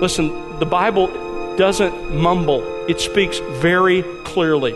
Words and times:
Listen, 0.00 0.60
the 0.60 0.66
Bible 0.66 1.08
doesn't 1.56 2.14
mumble, 2.14 2.62
it 2.86 3.00
speaks 3.00 3.40
very 3.60 4.04
clearly. 4.22 4.70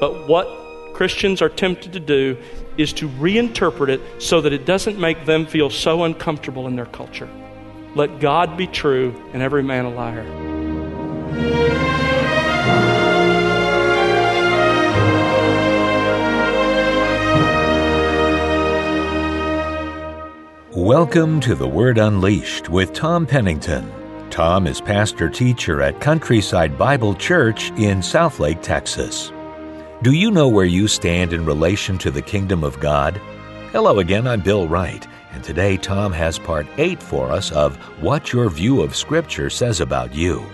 But 0.00 0.26
what 0.26 0.94
Christians 0.94 1.42
are 1.42 1.50
tempted 1.50 1.92
to 1.92 2.00
do 2.00 2.38
is 2.78 2.94
to 2.94 3.10
reinterpret 3.10 3.90
it 3.90 4.00
so 4.22 4.40
that 4.40 4.54
it 4.54 4.64
doesn't 4.64 4.98
make 4.98 5.26
them 5.26 5.44
feel 5.44 5.68
so 5.68 6.04
uncomfortable 6.04 6.66
in 6.66 6.76
their 6.76 6.86
culture. 6.86 7.28
Let 7.94 8.20
God 8.20 8.56
be 8.56 8.66
true 8.66 9.14
and 9.34 9.42
every 9.42 9.62
man 9.62 9.84
a 9.84 9.90
liar. 9.90 10.24
Welcome 20.74 21.40
to 21.40 21.54
The 21.54 21.68
Word 21.68 21.98
Unleashed 21.98 22.70
with 22.70 22.94
Tom 22.94 23.26
Pennington. 23.26 23.97
Tom 24.38 24.68
is 24.68 24.80
pastor 24.80 25.28
teacher 25.28 25.82
at 25.82 26.00
Countryside 26.00 26.78
Bible 26.78 27.12
Church 27.12 27.70
in 27.70 27.98
Southlake, 27.98 28.62
Texas. 28.62 29.32
Do 30.02 30.12
you 30.12 30.30
know 30.30 30.46
where 30.46 30.64
you 30.64 30.86
stand 30.86 31.32
in 31.32 31.44
relation 31.44 31.98
to 31.98 32.12
the 32.12 32.22
kingdom 32.22 32.62
of 32.62 32.78
God? 32.78 33.20
Hello 33.72 33.98
again, 33.98 34.28
I'm 34.28 34.40
Bill 34.40 34.68
Wright, 34.68 35.04
and 35.32 35.42
today 35.42 35.76
Tom 35.76 36.12
has 36.12 36.38
part 36.38 36.68
8 36.76 37.02
for 37.02 37.32
us 37.32 37.50
of 37.50 37.74
What 38.00 38.32
Your 38.32 38.48
View 38.48 38.80
of 38.80 38.94
Scripture 38.94 39.50
Says 39.50 39.80
About 39.80 40.14
You. 40.14 40.46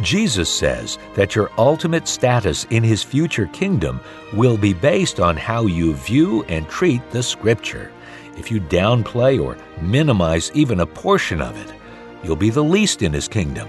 Jesus 0.00 0.48
says 0.48 0.96
that 1.14 1.34
your 1.34 1.50
ultimate 1.58 2.08
status 2.08 2.64
in 2.70 2.82
his 2.82 3.02
future 3.02 3.48
kingdom 3.48 4.00
will 4.32 4.56
be 4.56 4.72
based 4.72 5.20
on 5.20 5.36
how 5.36 5.66
you 5.66 5.92
view 5.92 6.42
and 6.44 6.66
treat 6.70 7.02
the 7.10 7.22
Scripture. 7.22 7.92
If 8.38 8.50
you 8.50 8.62
downplay 8.62 9.38
or 9.38 9.58
minimize 9.82 10.50
even 10.54 10.80
a 10.80 10.86
portion 10.86 11.42
of 11.42 11.54
it, 11.58 11.74
you'll 12.22 12.36
be 12.36 12.50
the 12.50 12.64
least 12.64 13.02
in 13.02 13.12
his 13.12 13.28
kingdom. 13.28 13.68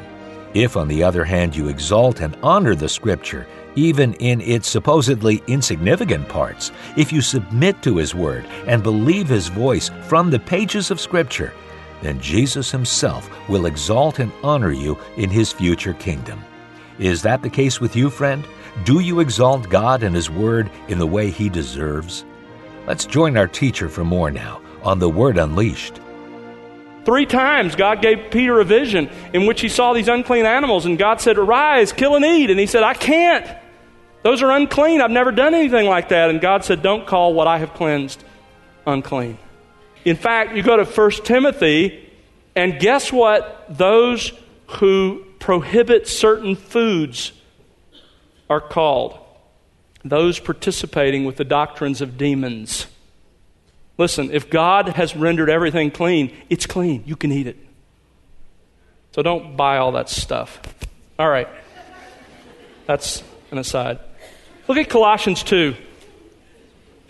If, 0.53 0.75
on 0.75 0.89
the 0.89 1.03
other 1.03 1.23
hand, 1.23 1.55
you 1.55 1.69
exalt 1.69 2.19
and 2.19 2.35
honor 2.43 2.75
the 2.75 2.89
Scripture, 2.89 3.47
even 3.75 4.13
in 4.15 4.41
its 4.41 4.67
supposedly 4.67 5.41
insignificant 5.47 6.27
parts, 6.27 6.71
if 6.97 7.13
you 7.13 7.21
submit 7.21 7.81
to 7.83 7.97
His 7.97 8.13
Word 8.13 8.45
and 8.67 8.83
believe 8.83 9.29
His 9.29 9.47
voice 9.47 9.89
from 10.07 10.29
the 10.29 10.39
pages 10.39 10.91
of 10.91 10.99
Scripture, 10.99 11.53
then 12.01 12.19
Jesus 12.19 12.69
Himself 12.69 13.29
will 13.47 13.65
exalt 13.65 14.19
and 14.19 14.31
honor 14.43 14.71
you 14.71 14.97
in 15.15 15.29
His 15.29 15.53
future 15.53 15.93
kingdom. 15.93 16.43
Is 16.99 17.21
that 17.21 17.41
the 17.41 17.49
case 17.49 17.79
with 17.79 17.95
you, 17.95 18.09
friend? 18.09 18.45
Do 18.83 18.99
you 18.99 19.21
exalt 19.21 19.69
God 19.69 20.03
and 20.03 20.13
His 20.13 20.29
Word 20.29 20.69
in 20.89 20.99
the 20.99 21.07
way 21.07 21.29
He 21.29 21.47
deserves? 21.47 22.25
Let's 22.87 23.05
join 23.05 23.37
our 23.37 23.47
teacher 23.47 23.87
for 23.87 24.03
more 24.03 24.31
now 24.31 24.61
on 24.83 24.99
the 24.99 25.09
Word 25.09 25.37
Unleashed. 25.37 26.01
Three 27.05 27.25
times 27.25 27.75
God 27.75 28.01
gave 28.01 28.31
Peter 28.31 28.59
a 28.59 28.65
vision 28.65 29.09
in 29.33 29.45
which 29.45 29.61
he 29.61 29.69
saw 29.69 29.93
these 29.93 30.07
unclean 30.07 30.45
animals, 30.45 30.85
and 30.85 30.97
God 30.97 31.19
said, 31.19 31.37
Arise, 31.37 31.91
kill 31.91 32.15
and 32.15 32.25
eat. 32.25 32.49
And 32.49 32.59
he 32.59 32.67
said, 32.67 32.83
I 32.83 32.93
can't. 32.93 33.47
Those 34.23 34.43
are 34.43 34.51
unclean. 34.51 35.01
I've 35.01 35.11
never 35.11 35.31
done 35.31 35.55
anything 35.55 35.87
like 35.87 36.09
that. 36.09 36.29
And 36.29 36.39
God 36.39 36.63
said, 36.63 36.81
Don't 36.81 37.07
call 37.07 37.33
what 37.33 37.47
I 37.47 37.57
have 37.57 37.73
cleansed 37.73 38.23
unclean. 38.85 39.37
In 40.05 40.15
fact, 40.15 40.55
you 40.55 40.63
go 40.63 40.77
to 40.77 40.85
1 40.85 41.11
Timothy, 41.23 42.09
and 42.55 42.79
guess 42.79 43.11
what? 43.11 43.65
Those 43.69 44.31
who 44.67 45.25
prohibit 45.39 46.07
certain 46.07 46.55
foods 46.55 47.31
are 48.49 48.61
called 48.61 49.17
those 50.03 50.39
participating 50.39 51.25
with 51.25 51.37
the 51.37 51.43
doctrines 51.43 52.01
of 52.01 52.17
demons. 52.17 52.87
Listen, 54.01 54.31
if 54.31 54.49
God 54.49 54.89
has 54.89 55.15
rendered 55.15 55.47
everything 55.47 55.91
clean, 55.91 56.35
it's 56.49 56.65
clean. 56.65 57.03
You 57.05 57.15
can 57.15 57.31
eat 57.31 57.45
it. 57.45 57.55
So 59.11 59.21
don't 59.21 59.55
buy 59.55 59.77
all 59.77 59.91
that 59.91 60.09
stuff. 60.09 60.59
All 61.19 61.29
right. 61.29 61.47
That's 62.87 63.21
an 63.51 63.59
aside. 63.59 63.99
Look 64.67 64.79
at 64.79 64.89
Colossians 64.89 65.43
2. 65.43 65.75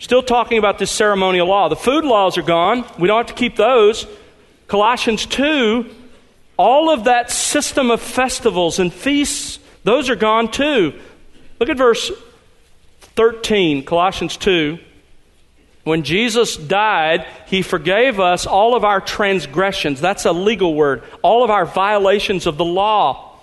Still 0.00 0.22
talking 0.22 0.58
about 0.58 0.78
this 0.78 0.90
ceremonial 0.90 1.46
law. 1.46 1.70
The 1.70 1.76
food 1.76 2.04
laws 2.04 2.36
are 2.36 2.42
gone. 2.42 2.84
We 2.98 3.08
don't 3.08 3.26
have 3.26 3.34
to 3.34 3.40
keep 3.40 3.56
those. 3.56 4.06
Colossians 4.66 5.24
2, 5.24 5.88
all 6.58 6.90
of 6.90 7.04
that 7.04 7.30
system 7.30 7.90
of 7.90 8.02
festivals 8.02 8.78
and 8.78 8.92
feasts, 8.92 9.60
those 9.82 10.10
are 10.10 10.16
gone 10.16 10.50
too. 10.50 10.92
Look 11.58 11.70
at 11.70 11.78
verse 11.78 12.12
13, 13.16 13.82
Colossians 13.86 14.36
2. 14.36 14.78
When 15.84 16.04
Jesus 16.04 16.56
died, 16.56 17.26
he 17.46 17.62
forgave 17.62 18.20
us 18.20 18.46
all 18.46 18.76
of 18.76 18.84
our 18.84 19.00
transgressions. 19.00 20.00
That's 20.00 20.24
a 20.24 20.32
legal 20.32 20.74
word. 20.74 21.02
All 21.22 21.42
of 21.42 21.50
our 21.50 21.66
violations 21.66 22.46
of 22.46 22.56
the 22.56 22.64
law. 22.64 23.38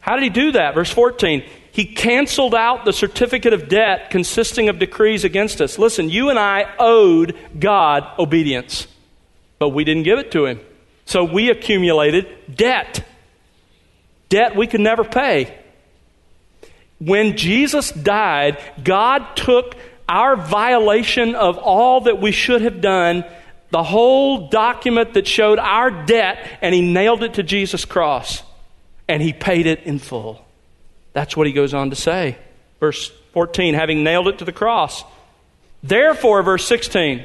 How 0.00 0.16
did 0.16 0.24
he 0.24 0.30
do 0.30 0.52
that? 0.52 0.74
Verse 0.74 0.90
14. 0.90 1.44
He 1.72 1.84
canceled 1.84 2.54
out 2.54 2.84
the 2.84 2.92
certificate 2.92 3.52
of 3.52 3.68
debt 3.68 4.10
consisting 4.10 4.68
of 4.68 4.78
decrees 4.78 5.22
against 5.24 5.60
us. 5.60 5.78
Listen, 5.78 6.10
you 6.10 6.30
and 6.30 6.38
I 6.38 6.74
owed 6.78 7.36
God 7.58 8.06
obedience, 8.18 8.88
but 9.58 9.68
we 9.68 9.84
didn't 9.84 10.02
give 10.02 10.18
it 10.18 10.32
to 10.32 10.46
him. 10.46 10.60
So 11.04 11.24
we 11.24 11.50
accumulated 11.50 12.26
debt. 12.52 13.04
Debt 14.30 14.56
we 14.56 14.66
could 14.66 14.80
never 14.80 15.04
pay. 15.04 15.56
When 16.98 17.36
Jesus 17.36 17.92
died, 17.92 18.58
God 18.82 19.36
took 19.36 19.74
our 20.10 20.34
violation 20.34 21.36
of 21.36 21.56
all 21.56 22.02
that 22.02 22.20
we 22.20 22.32
should 22.32 22.62
have 22.62 22.80
done, 22.80 23.24
the 23.70 23.82
whole 23.84 24.48
document 24.48 25.14
that 25.14 25.26
showed 25.26 25.60
our 25.60 25.90
debt, 25.90 26.46
and 26.60 26.74
he 26.74 26.80
nailed 26.80 27.22
it 27.22 27.34
to 27.34 27.44
Jesus' 27.44 27.84
cross. 27.84 28.42
And 29.08 29.22
he 29.22 29.32
paid 29.32 29.66
it 29.66 29.84
in 29.84 30.00
full. 30.00 30.44
That's 31.12 31.36
what 31.36 31.46
he 31.46 31.52
goes 31.52 31.72
on 31.74 31.90
to 31.90 31.96
say. 31.96 32.36
Verse 32.80 33.10
14, 33.32 33.74
having 33.74 34.02
nailed 34.02 34.26
it 34.26 34.38
to 34.38 34.44
the 34.44 34.52
cross. 34.52 35.04
Therefore, 35.82 36.42
verse 36.42 36.66
16, 36.66 37.24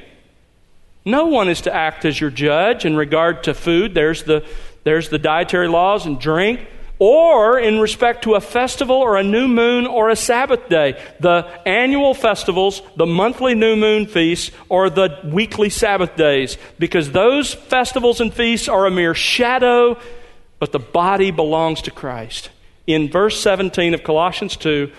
no 1.05 1.25
one 1.25 1.49
is 1.49 1.61
to 1.61 1.73
act 1.73 2.05
as 2.05 2.21
your 2.21 2.29
judge 2.29 2.85
in 2.85 2.95
regard 2.95 3.43
to 3.45 3.55
food. 3.55 3.95
There's 3.95 4.23
the, 4.23 4.45
there's 4.83 5.09
the 5.09 5.19
dietary 5.19 5.67
laws 5.67 6.05
and 6.05 6.19
drink 6.19 6.67
or 6.99 7.59
in 7.59 7.79
respect 7.79 8.23
to 8.23 8.35
a 8.35 8.41
festival 8.41 8.95
or 8.95 9.17
a 9.17 9.23
new 9.23 9.47
moon 9.47 9.85
or 9.85 10.09
a 10.09 10.15
Sabbath 10.15 10.69
day, 10.69 11.01
the 11.19 11.47
annual 11.65 12.13
festivals, 12.13 12.81
the 12.95 13.05
monthly 13.05 13.53
new 13.53 13.75
moon 13.75 14.05
feasts, 14.05 14.51
or 14.69 14.89
the 14.89 15.19
weekly 15.25 15.69
Sabbath 15.69 16.15
days, 16.15 16.57
because 16.79 17.11
those 17.11 17.53
festivals 17.53 18.21
and 18.21 18.33
feasts 18.33 18.69
are 18.69 18.85
a 18.85 18.91
mere 18.91 19.13
shadow, 19.13 19.99
but 20.59 20.71
the 20.71 20.79
body 20.79 21.31
belongs 21.31 21.81
to 21.81 21.91
Christ. 21.91 22.49
In 22.87 23.09
verse 23.09 23.39
17 23.39 23.93
of 23.93 24.03
Colossians 24.03 24.55
2, 24.57 24.91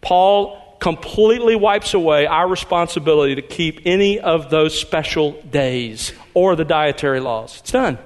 Paul 0.00 0.60
completely 0.80 1.56
wipes 1.56 1.94
away 1.94 2.26
our 2.26 2.46
responsibility 2.46 3.36
to 3.36 3.42
keep 3.42 3.80
any 3.86 4.20
of 4.20 4.50
those 4.50 4.78
special 4.78 5.32
days 5.50 6.12
or 6.34 6.56
the 6.56 6.64
dietary 6.64 7.20
laws. 7.20 7.60
It's 7.60 7.70
done. 7.70 7.98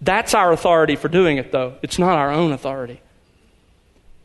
That's 0.00 0.34
our 0.34 0.52
authority 0.52 0.96
for 0.96 1.08
doing 1.08 1.36
it, 1.36 1.52
though. 1.52 1.74
It's 1.82 1.98
not 1.98 2.18
our 2.18 2.30
own 2.30 2.52
authority. 2.52 3.00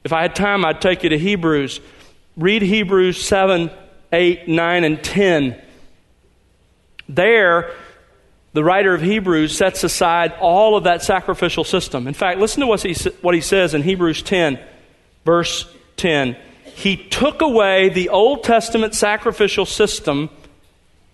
If 0.04 0.14
I 0.14 0.22
had 0.22 0.36
time, 0.36 0.64
I'd 0.64 0.82
take 0.82 1.04
you 1.04 1.10
to 1.10 1.18
Hebrews. 1.18 1.82
Read 2.38 2.62
Hebrews 2.62 3.22
7, 3.24 3.72
8, 4.14 4.48
9, 4.48 4.84
and 4.84 5.04
10. 5.04 5.62
There, 7.10 7.74
the 8.54 8.64
writer 8.64 8.94
of 8.94 9.02
Hebrews 9.02 9.58
sets 9.58 9.84
aside 9.84 10.34
all 10.40 10.78
of 10.78 10.86
that 10.86 11.04
sacrificial 11.04 11.64
system. 11.64 12.08
In 12.08 12.14
fact, 12.14 12.40
listen 12.40 12.62
to 12.62 12.68
what 12.68 12.82
he, 12.82 12.94
what 13.22 13.36
he 13.36 13.42
says 13.42 13.74
in 13.74 13.82
Hebrews 13.82 14.22
10, 14.22 14.60
verse 15.26 15.68
10. 15.98 16.38
He 16.64 16.98
took 16.98 17.42
away 17.42 17.90
the 17.90 18.10
Old 18.10 18.44
Testament 18.44 18.96
sacrificial 18.96 19.66
system 19.66 20.30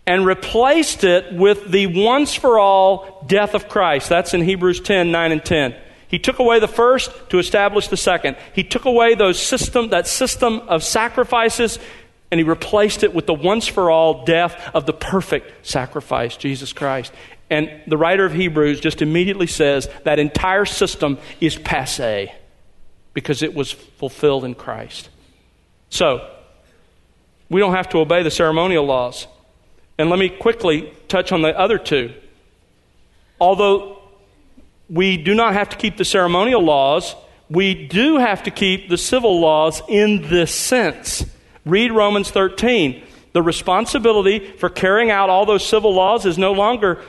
and 0.07 0.25
replaced 0.25 1.03
it 1.03 1.34
with 1.34 1.72
the 1.72 1.88
once 1.88 2.34
for 2.34 2.59
all 2.59 3.23
death 3.28 3.53
of 3.53 3.70
Christ. 3.70 4.09
That's 4.09 4.34
in 4.34 4.41
Hebrews 4.41 4.81
10 4.81 5.11
9 5.11 5.31
and 5.31 5.43
10. 5.43 5.76
He 6.08 6.20
took 6.20 6.40
away 6.40 6.59
the 6.59 6.67
first 6.67 7.11
to 7.29 7.40
establish 7.40 7.87
the 7.87 7.97
second. 7.97 8.35
He 8.53 8.64
took 8.64 8.84
away 8.84 9.16
those 9.16 9.40
system, 9.40 9.90
that 9.90 10.08
system 10.08 10.59
of 10.67 10.84
sacrifices 10.84 11.79
and 12.31 12.40
he 12.40 12.43
replaced 12.46 13.03
it 13.03 13.14
with 13.14 13.26
the 13.26 13.34
once 13.34 13.67
for 13.67 13.91
all 13.91 14.23
death 14.23 14.72
of 14.73 14.85
the 14.85 14.93
perfect 14.93 15.67
sacrifice, 15.67 16.37
Jesus 16.37 16.72
Christ. 16.72 17.11
And 17.49 17.70
the 17.85 17.97
writer 17.97 18.26
of 18.26 18.34
Hebrews 18.34 18.79
just 18.79 19.02
immediately 19.02 19.47
says 19.47 19.90
that 20.05 20.17
entire 20.17 20.64
system 20.64 21.17
is 21.41 21.58
passe 21.58 22.34
because 23.14 23.43
it 23.43 23.53
was 23.53 23.73
fulfilled 23.73 24.46
in 24.46 24.55
Christ. 24.55 25.09
So, 25.90 26.26
we 27.49 27.59
don't 27.59 27.73
have 27.73 27.90
to 27.90 27.97
obey 27.97 28.23
the 28.23 28.31
ceremonial 28.31 28.85
laws. 28.85 29.28
And 30.02 30.09
let 30.09 30.18
me 30.18 30.30
quickly 30.30 30.92
touch 31.08 31.32
on 31.32 31.44
the 31.44 31.56
other 31.56 31.78
two. 31.78 32.12
Although 33.40 34.00
we 34.90 35.16
do 35.16 35.36
not 35.36 35.53
have 35.53 35.70
to 35.70 35.78
keep 35.78 35.96
the 35.98 36.06
ceremonial 36.06 36.64
laws, 36.64 37.16
we 37.52 37.88
do 37.88 38.18
have 38.18 38.42
to 38.44 38.52
keep 38.52 38.90
the 38.90 38.98
civil 38.98 39.40
laws 39.40 39.80
in 39.88 40.24
this 40.24 40.56
sense. 40.56 41.24
Read 41.66 41.92
Romans 41.92 42.32
13. 42.32 43.03
The 43.34 43.44
responsibility 43.44 44.40
for 44.40 44.70
carrying 44.70 45.12
out 45.12 45.30
all 45.30 45.46
those 45.46 45.64
civil 45.64 45.94
laws 45.94 46.26
is 46.26 46.36
no 46.36 46.53
longer 46.53 47.03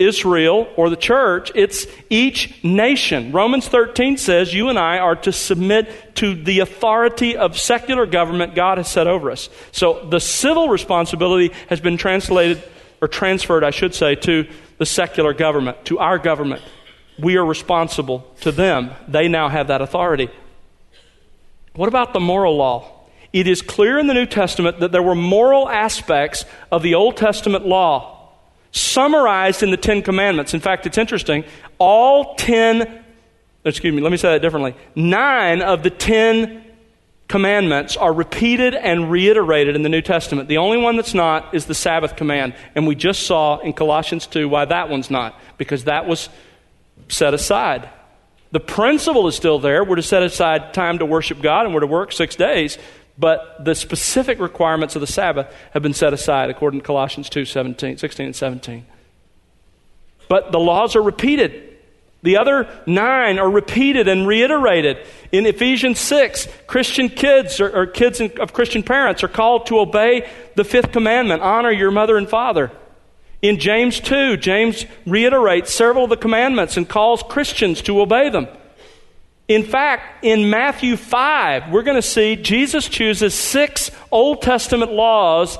Israel 0.00 0.66
or 0.76 0.88
the 0.88 0.96
church, 0.96 1.52
it's 1.54 1.86
each 2.08 2.64
nation. 2.64 3.30
Romans 3.32 3.68
13 3.68 4.16
says 4.16 4.52
you 4.52 4.70
and 4.70 4.78
I 4.78 4.98
are 4.98 5.14
to 5.16 5.30
submit 5.30 6.16
to 6.16 6.34
the 6.34 6.60
authority 6.60 7.36
of 7.36 7.58
secular 7.58 8.06
government 8.06 8.54
God 8.54 8.78
has 8.78 8.88
set 8.88 9.06
over 9.06 9.30
us. 9.30 9.50
So 9.72 10.06
the 10.06 10.18
civil 10.18 10.68
responsibility 10.68 11.54
has 11.68 11.80
been 11.80 11.98
translated, 11.98 12.62
or 13.02 13.08
transferred, 13.08 13.62
I 13.62 13.70
should 13.70 13.94
say, 13.94 14.14
to 14.16 14.48
the 14.78 14.86
secular 14.86 15.34
government, 15.34 15.84
to 15.86 15.98
our 15.98 16.18
government. 16.18 16.62
We 17.18 17.36
are 17.36 17.44
responsible 17.44 18.26
to 18.40 18.52
them. 18.52 18.90
They 19.06 19.28
now 19.28 19.48
have 19.50 19.68
that 19.68 19.82
authority. 19.82 20.30
What 21.74 21.88
about 21.88 22.14
the 22.14 22.20
moral 22.20 22.56
law? 22.56 23.06
It 23.32 23.46
is 23.46 23.62
clear 23.62 23.98
in 23.98 24.06
the 24.06 24.14
New 24.14 24.26
Testament 24.26 24.80
that 24.80 24.92
there 24.92 25.02
were 25.02 25.14
moral 25.14 25.68
aspects 25.68 26.44
of 26.72 26.82
the 26.82 26.94
Old 26.94 27.16
Testament 27.16 27.66
law 27.66 28.19
summarized 28.72 29.62
in 29.62 29.70
the 29.70 29.76
Ten 29.76 30.02
Commandments. 30.02 30.54
In 30.54 30.60
fact, 30.60 30.86
it's 30.86 30.98
interesting. 30.98 31.44
All 31.78 32.34
ten, 32.36 33.04
excuse 33.64 33.94
me, 33.94 34.00
let 34.02 34.12
me 34.12 34.18
say 34.18 34.32
that 34.32 34.42
differently. 34.42 34.74
Nine 34.94 35.62
of 35.62 35.82
the 35.82 35.90
ten 35.90 36.64
commandments 37.30 37.96
are 37.96 38.12
repeated 38.12 38.74
and 38.74 39.10
reiterated 39.10 39.76
in 39.76 39.82
the 39.82 39.88
New 39.88 40.02
Testament. 40.02 40.48
The 40.48 40.58
only 40.58 40.78
one 40.78 40.96
that's 40.96 41.14
not 41.14 41.54
is 41.54 41.66
the 41.66 41.74
Sabbath 41.74 42.16
command. 42.16 42.54
And 42.74 42.88
we 42.88 42.96
just 42.96 43.22
saw 43.22 43.58
in 43.58 43.72
Colossians 43.72 44.26
2 44.26 44.48
why 44.48 44.64
that 44.64 44.88
one's 44.88 45.10
not, 45.10 45.40
because 45.56 45.84
that 45.84 46.06
was 46.06 46.28
set 47.08 47.32
aside. 47.32 47.88
The 48.50 48.60
principle 48.60 49.28
is 49.28 49.36
still 49.36 49.60
there. 49.60 49.84
We're 49.84 49.96
to 49.96 50.02
set 50.02 50.24
aside 50.24 50.74
time 50.74 50.98
to 50.98 51.06
worship 51.06 51.40
God 51.40 51.66
and 51.66 51.74
we're 51.74 51.80
to 51.80 51.86
work 51.86 52.10
six 52.10 52.34
days. 52.34 52.78
But 53.20 53.62
the 53.62 53.74
specific 53.74 54.40
requirements 54.40 54.96
of 54.96 55.00
the 55.00 55.06
Sabbath 55.06 55.54
have 55.72 55.82
been 55.82 55.92
set 55.92 56.14
aside 56.14 56.48
according 56.48 56.80
to 56.80 56.86
Colossians 56.86 57.28
2 57.28 57.44
17, 57.44 57.98
16 57.98 58.26
and 58.26 58.34
17. 58.34 58.86
But 60.28 60.52
the 60.52 60.58
laws 60.58 60.96
are 60.96 61.02
repeated. 61.02 61.66
The 62.22 62.38
other 62.38 62.68
nine 62.86 63.38
are 63.38 63.50
repeated 63.50 64.08
and 64.08 64.26
reiterated. 64.26 65.06
In 65.32 65.44
Ephesians 65.44 65.98
6, 66.00 66.48
Christian 66.66 67.10
kids 67.10 67.60
or, 67.60 67.70
or 67.74 67.86
kids 67.86 68.20
of 68.20 68.52
Christian 68.54 68.82
parents 68.82 69.22
are 69.22 69.28
called 69.28 69.66
to 69.66 69.78
obey 69.78 70.28
the 70.54 70.64
fifth 70.64 70.92
commandment 70.92 71.42
honor 71.42 71.70
your 71.70 71.90
mother 71.90 72.16
and 72.16 72.28
father. 72.28 72.70
In 73.42 73.58
James 73.58 74.00
2, 74.00 74.38
James 74.38 74.86
reiterates 75.06 75.72
several 75.72 76.04
of 76.04 76.10
the 76.10 76.16
commandments 76.16 76.76
and 76.76 76.88
calls 76.88 77.22
Christians 77.22 77.82
to 77.82 78.00
obey 78.00 78.30
them. 78.30 78.48
In 79.50 79.64
fact, 79.64 80.24
in 80.24 80.48
Matthew 80.48 80.96
5, 80.96 81.72
we're 81.72 81.82
going 81.82 81.96
to 81.96 82.02
see 82.02 82.36
Jesus 82.36 82.88
chooses 82.88 83.34
six 83.34 83.90
Old 84.12 84.42
Testament 84.42 84.92
laws 84.92 85.58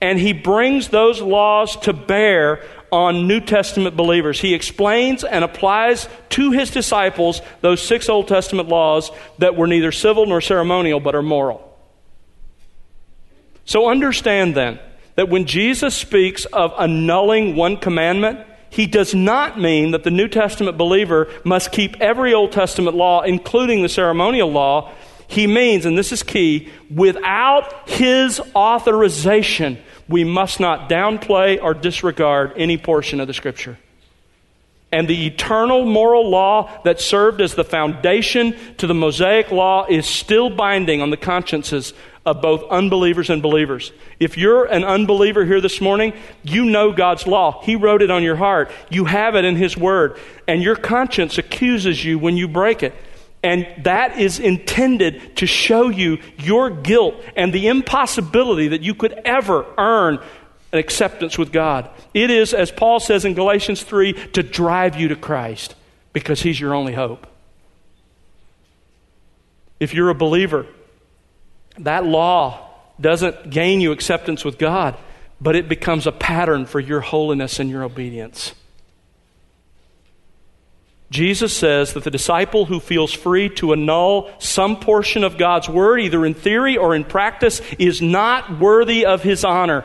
and 0.00 0.18
he 0.18 0.32
brings 0.32 0.88
those 0.88 1.20
laws 1.20 1.76
to 1.80 1.92
bear 1.92 2.64
on 2.90 3.28
New 3.28 3.40
Testament 3.40 3.94
believers. 3.94 4.40
He 4.40 4.54
explains 4.54 5.22
and 5.22 5.44
applies 5.44 6.08
to 6.30 6.52
his 6.52 6.70
disciples 6.70 7.42
those 7.60 7.86
six 7.86 8.08
Old 8.08 8.26
Testament 8.26 8.70
laws 8.70 9.10
that 9.36 9.54
were 9.54 9.66
neither 9.66 9.92
civil 9.92 10.24
nor 10.24 10.40
ceremonial 10.40 10.98
but 10.98 11.14
are 11.14 11.20
moral. 11.20 11.78
So 13.66 13.90
understand 13.90 14.54
then 14.54 14.78
that 15.16 15.28
when 15.28 15.44
Jesus 15.44 15.94
speaks 15.94 16.46
of 16.46 16.72
annulling 16.78 17.54
one 17.54 17.76
commandment, 17.76 18.46
he 18.76 18.86
does 18.86 19.14
not 19.14 19.58
mean 19.58 19.92
that 19.92 20.04
the 20.04 20.10
New 20.10 20.28
Testament 20.28 20.76
believer 20.76 21.28
must 21.44 21.72
keep 21.72 21.96
every 21.98 22.34
Old 22.34 22.52
Testament 22.52 22.94
law, 22.94 23.22
including 23.22 23.80
the 23.80 23.88
ceremonial 23.88 24.52
law. 24.52 24.92
He 25.28 25.46
means, 25.46 25.86
and 25.86 25.96
this 25.96 26.12
is 26.12 26.22
key, 26.22 26.70
without 26.94 27.88
his 27.88 28.38
authorization, 28.54 29.78
we 30.08 30.24
must 30.24 30.60
not 30.60 30.90
downplay 30.90 31.58
or 31.60 31.72
disregard 31.72 32.52
any 32.58 32.76
portion 32.76 33.18
of 33.18 33.26
the 33.26 33.32
Scripture. 33.32 33.78
And 34.92 35.08
the 35.08 35.26
eternal 35.26 35.86
moral 35.86 36.28
law 36.28 36.70
that 36.84 37.00
served 37.00 37.40
as 37.40 37.54
the 37.54 37.64
foundation 37.64 38.54
to 38.76 38.86
the 38.86 38.92
Mosaic 38.92 39.50
law 39.50 39.86
is 39.88 40.04
still 40.04 40.50
binding 40.50 41.00
on 41.00 41.08
the 41.08 41.16
consciences 41.16 41.94
of 42.26 42.42
both 42.42 42.64
unbelievers 42.70 43.30
and 43.30 43.40
believers. 43.40 43.92
If 44.18 44.36
you're 44.36 44.64
an 44.64 44.82
unbeliever 44.82 45.44
here 45.44 45.60
this 45.60 45.80
morning, 45.80 46.12
you 46.42 46.64
know 46.64 46.92
God's 46.92 47.24
law. 47.26 47.62
He 47.62 47.76
wrote 47.76 48.02
it 48.02 48.10
on 48.10 48.24
your 48.24 48.34
heart. 48.34 48.70
You 48.90 49.04
have 49.04 49.36
it 49.36 49.44
in 49.44 49.54
His 49.54 49.76
Word. 49.76 50.18
And 50.48 50.60
your 50.60 50.74
conscience 50.74 51.38
accuses 51.38 52.04
you 52.04 52.18
when 52.18 52.36
you 52.36 52.48
break 52.48 52.82
it. 52.82 52.94
And 53.44 53.68
that 53.84 54.18
is 54.18 54.40
intended 54.40 55.36
to 55.36 55.46
show 55.46 55.88
you 55.88 56.18
your 56.38 56.68
guilt 56.68 57.14
and 57.36 57.52
the 57.52 57.68
impossibility 57.68 58.68
that 58.68 58.82
you 58.82 58.94
could 58.94 59.12
ever 59.24 59.64
earn 59.78 60.18
an 60.72 60.80
acceptance 60.80 61.38
with 61.38 61.52
God. 61.52 61.88
It 62.12 62.30
is, 62.30 62.52
as 62.52 62.72
Paul 62.72 62.98
says 62.98 63.24
in 63.24 63.34
Galatians 63.34 63.84
3, 63.84 64.14
to 64.30 64.42
drive 64.42 64.96
you 64.96 65.08
to 65.08 65.16
Christ 65.16 65.76
because 66.12 66.42
He's 66.42 66.58
your 66.58 66.74
only 66.74 66.92
hope. 66.92 67.24
If 69.78 69.94
you're 69.94 70.10
a 70.10 70.14
believer, 70.14 70.66
that 71.78 72.04
law 72.04 72.68
doesn't 73.00 73.50
gain 73.50 73.80
you 73.80 73.92
acceptance 73.92 74.44
with 74.44 74.58
God, 74.58 74.96
but 75.40 75.56
it 75.56 75.68
becomes 75.68 76.06
a 76.06 76.12
pattern 76.12 76.66
for 76.66 76.80
your 76.80 77.00
holiness 77.00 77.58
and 77.58 77.70
your 77.70 77.84
obedience. 77.84 78.54
Jesus 81.10 81.56
says 81.56 81.92
that 81.92 82.04
the 82.04 82.10
disciple 82.10 82.64
who 82.64 82.80
feels 82.80 83.12
free 83.12 83.48
to 83.50 83.72
annul 83.72 84.30
some 84.38 84.80
portion 84.80 85.22
of 85.22 85.38
God's 85.38 85.68
word, 85.68 86.00
either 86.00 86.26
in 86.26 86.34
theory 86.34 86.76
or 86.76 86.96
in 86.96 87.04
practice, 87.04 87.60
is 87.78 88.02
not 88.02 88.58
worthy 88.58 89.06
of 89.06 89.22
his 89.22 89.44
honor. 89.44 89.84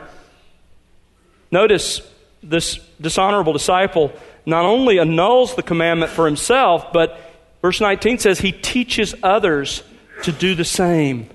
Notice 1.50 2.00
this 2.42 2.80
dishonorable 3.00 3.52
disciple 3.52 4.12
not 4.44 4.64
only 4.64 4.98
annuls 4.98 5.54
the 5.54 5.62
commandment 5.62 6.10
for 6.10 6.26
himself, 6.26 6.92
but 6.92 7.20
verse 7.60 7.80
19 7.80 8.18
says 8.18 8.40
he 8.40 8.50
teaches 8.50 9.14
others 9.22 9.84
to 10.24 10.32
do 10.32 10.56
the 10.56 10.64
same. 10.64 11.28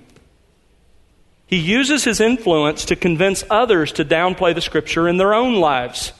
He 1.48 1.58
uses 1.58 2.04
his 2.04 2.20
influence 2.20 2.86
to 2.86 2.96
convince 2.96 3.44
others 3.50 3.94
to 3.94 4.06
downplay 4.06 4.54
the 4.54 4.62
scripture 4.62 5.08
in 5.08 5.18
their 5.18 5.34
own 5.34 5.56
lives. 5.56 6.12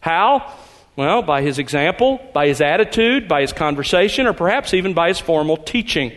How? 0.00 0.52
Well, 0.94 1.22
by 1.22 1.42
his 1.42 1.58
example, 1.58 2.20
by 2.34 2.48
his 2.48 2.60
attitude, 2.60 3.28
by 3.28 3.40
his 3.40 3.52
conversation, 3.52 4.26
or 4.26 4.34
perhaps 4.34 4.74
even 4.74 4.92
by 4.92 5.08
his 5.08 5.18
formal 5.18 5.56
teaching. 5.56 6.12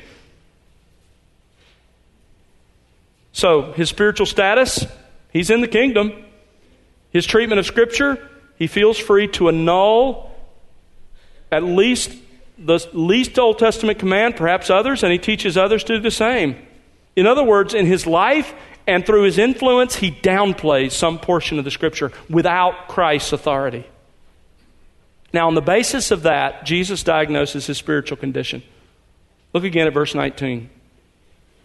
So, 3.31 3.71
his 3.71 3.89
spiritual 3.89 4.25
status, 4.25 4.85
he's 5.31 5.49
in 5.49 5.61
the 5.61 5.67
kingdom. 5.67 6.11
His 7.11 7.25
treatment 7.25 7.59
of 7.59 7.65
Scripture, 7.65 8.29
he 8.57 8.67
feels 8.67 8.97
free 8.97 9.27
to 9.29 9.47
annul 9.47 10.31
at 11.51 11.63
least 11.63 12.11
the 12.57 12.79
least 12.93 13.39
Old 13.39 13.59
Testament 13.59 13.99
command, 13.99 14.35
perhaps 14.35 14.69
others, 14.69 15.03
and 15.03 15.11
he 15.11 15.17
teaches 15.17 15.57
others 15.57 15.83
to 15.85 15.95
do 15.95 16.01
the 16.01 16.11
same. 16.11 16.55
In 17.15 17.27
other 17.27 17.43
words, 17.43 17.73
in 17.73 17.85
his 17.85 18.07
life 18.07 18.53
and 18.87 19.05
through 19.05 19.23
his 19.23 19.37
influence, 19.37 19.95
he 19.95 20.11
downplays 20.11 20.91
some 20.91 21.19
portion 21.19 21.59
of 21.59 21.65
the 21.65 21.71
scripture 21.71 22.11
without 22.29 22.87
Christ's 22.87 23.33
authority. 23.33 23.85
Now, 25.33 25.47
on 25.47 25.55
the 25.55 25.61
basis 25.61 26.11
of 26.11 26.23
that, 26.23 26.65
Jesus 26.65 27.03
diagnoses 27.03 27.67
his 27.67 27.77
spiritual 27.77 28.17
condition. 28.17 28.63
Look 29.53 29.63
again 29.63 29.87
at 29.87 29.93
verse 29.93 30.13
19. 30.13 30.69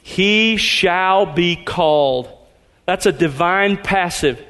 He 0.03 0.57
shall 0.57 1.27
be 1.27 1.57
called. 1.57 2.29
That's 2.85 3.07
a 3.07 3.13
divine 3.13 3.77
passive. 3.77 4.43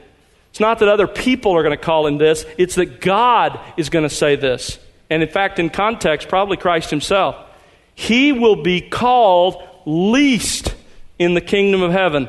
It's 0.50 0.60
not 0.60 0.80
that 0.80 0.88
other 0.88 1.06
people 1.06 1.52
are 1.52 1.62
going 1.62 1.76
to 1.76 1.82
call 1.82 2.06
him 2.06 2.18
this, 2.18 2.44
it's 2.58 2.74
that 2.76 3.00
God 3.00 3.58
is 3.76 3.88
going 3.88 4.06
to 4.06 4.14
say 4.14 4.36
this. 4.36 4.78
And 5.08 5.22
in 5.22 5.28
fact, 5.28 5.58
in 5.58 5.70
context, 5.70 6.28
probably 6.28 6.56
Christ 6.56 6.90
himself. 6.90 7.36
He 7.94 8.32
will 8.32 8.62
be 8.62 8.80
called 8.80 9.62
least 9.86 10.74
in 11.18 11.34
the 11.34 11.40
kingdom 11.40 11.82
of 11.82 11.92
heaven. 11.92 12.28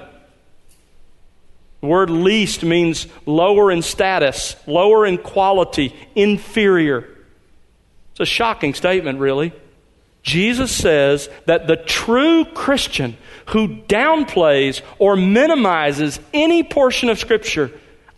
The 1.81 1.87
word 1.87 2.09
least 2.09 2.63
means 2.63 3.07
lower 3.25 3.71
in 3.71 3.81
status, 3.81 4.55
lower 4.65 5.05
in 5.05 5.17
quality, 5.17 5.95
inferior. 6.15 7.07
It's 8.11 8.19
a 8.19 8.25
shocking 8.25 8.73
statement, 8.73 9.19
really. 9.19 9.53
Jesus 10.23 10.75
says 10.75 11.29
that 11.45 11.67
the 11.67 11.77
true 11.77 12.45
Christian 12.45 13.17
who 13.47 13.67
downplays 13.83 14.81
or 14.99 15.15
minimizes 15.15 16.19
any 16.33 16.63
portion 16.63 17.09
of 17.09 17.19
Scripture, 17.19 17.71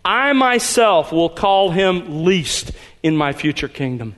I 0.04 0.34
myself 0.34 1.12
will 1.12 1.30
call 1.30 1.70
him 1.70 2.24
least 2.24 2.72
in 3.04 3.16
my 3.16 3.34
future 3.34 3.68
kingdom. 3.68 4.16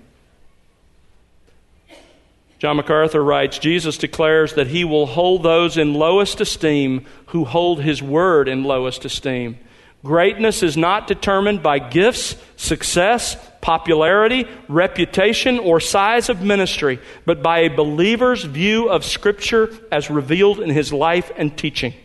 John 2.61 2.77
MacArthur 2.77 3.23
writes 3.23 3.57
Jesus 3.57 3.97
declares 3.97 4.53
that 4.53 4.67
he 4.67 4.83
will 4.83 5.07
hold 5.07 5.41
those 5.41 5.77
in 5.77 5.95
lowest 5.95 6.39
esteem 6.41 7.07
who 7.25 7.43
hold 7.43 7.81
his 7.81 8.03
word 8.03 8.47
in 8.47 8.63
lowest 8.63 9.03
esteem. 9.03 9.57
Greatness 10.05 10.61
is 10.61 10.77
not 10.77 11.07
determined 11.07 11.63
by 11.63 11.79
gifts, 11.79 12.35
success, 12.57 13.35
popularity, 13.61 14.47
reputation, 14.67 15.57
or 15.57 15.79
size 15.79 16.29
of 16.29 16.43
ministry, 16.43 16.99
but 17.25 17.41
by 17.41 17.61
a 17.61 17.75
believer's 17.75 18.43
view 18.43 18.89
of 18.89 19.05
Scripture 19.05 19.73
as 19.91 20.11
revealed 20.11 20.59
in 20.59 20.69
his 20.69 20.93
life 20.93 21.31
and 21.37 21.57
teaching. 21.57 21.95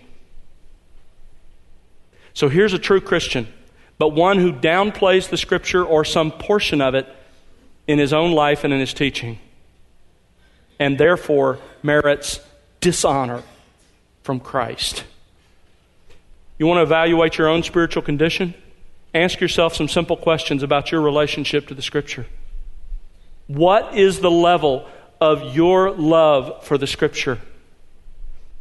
So 2.32 2.48
here's 2.48 2.72
a 2.72 2.78
true 2.78 3.02
Christian 3.02 3.46
but 3.98 4.14
one 4.14 4.38
who 4.38 4.54
downplays 4.54 5.28
the 5.28 5.36
Scripture 5.36 5.84
or 5.84 6.02
some 6.02 6.30
portion 6.30 6.80
of 6.80 6.94
it 6.94 7.06
in 7.86 7.98
his 7.98 8.14
own 8.14 8.32
life 8.32 8.64
and 8.64 8.72
in 8.72 8.80
his 8.80 8.94
teaching, 8.94 9.38
and 10.78 10.98
therefore 10.98 11.58
merits 11.82 12.40
dishonor 12.80 13.42
from 14.22 14.40
Christ. 14.40 15.04
You 16.58 16.66
want 16.66 16.78
to 16.78 16.82
evaluate 16.82 17.38
your 17.38 17.48
own 17.48 17.62
spiritual 17.62 18.02
condition? 18.02 18.54
Ask 19.14 19.40
yourself 19.40 19.74
some 19.74 19.88
simple 19.88 20.16
questions 20.16 20.62
about 20.62 20.90
your 20.90 21.00
relationship 21.00 21.68
to 21.68 21.74
the 21.74 21.82
Scripture. 21.82 22.26
What 23.46 23.96
is 23.96 24.20
the 24.20 24.30
level 24.30 24.88
of 25.20 25.54
your 25.54 25.90
love 25.92 26.64
for 26.64 26.76
the 26.78 26.86
Scripture? 26.86 27.38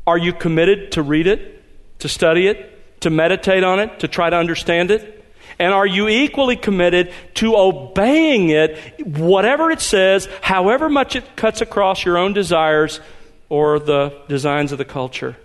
Are 0.07 0.17
you 0.17 0.33
committed 0.33 0.91
to 0.93 1.01
read 1.01 1.27
it, 1.27 1.63
to 1.99 2.07
study 2.07 2.47
it, 2.47 3.01
to 3.01 3.09
meditate 3.09 3.63
on 3.63 3.79
it, 3.79 3.99
to 3.99 4.07
try 4.07 4.29
to 4.29 4.35
understand 4.35 4.91
it? 4.91 5.14
And 5.57 5.73
are 5.73 5.87
you 5.87 6.09
equally 6.09 6.55
committed 6.55 7.13
to 7.35 7.55
obeying 7.55 8.49
it, 8.49 8.77
whatever 9.05 9.71
it 9.71 9.81
says, 9.81 10.27
however 10.41 10.89
much 10.89 11.15
it 11.15 11.35
cuts 11.35 11.61
across 11.61 12.03
your 12.03 12.17
own 12.17 12.33
desires 12.33 12.99
or 13.47 13.79
the 13.79 14.21
designs 14.27 14.71
of 14.71 14.77
the 14.77 14.85
culture? 14.85 15.37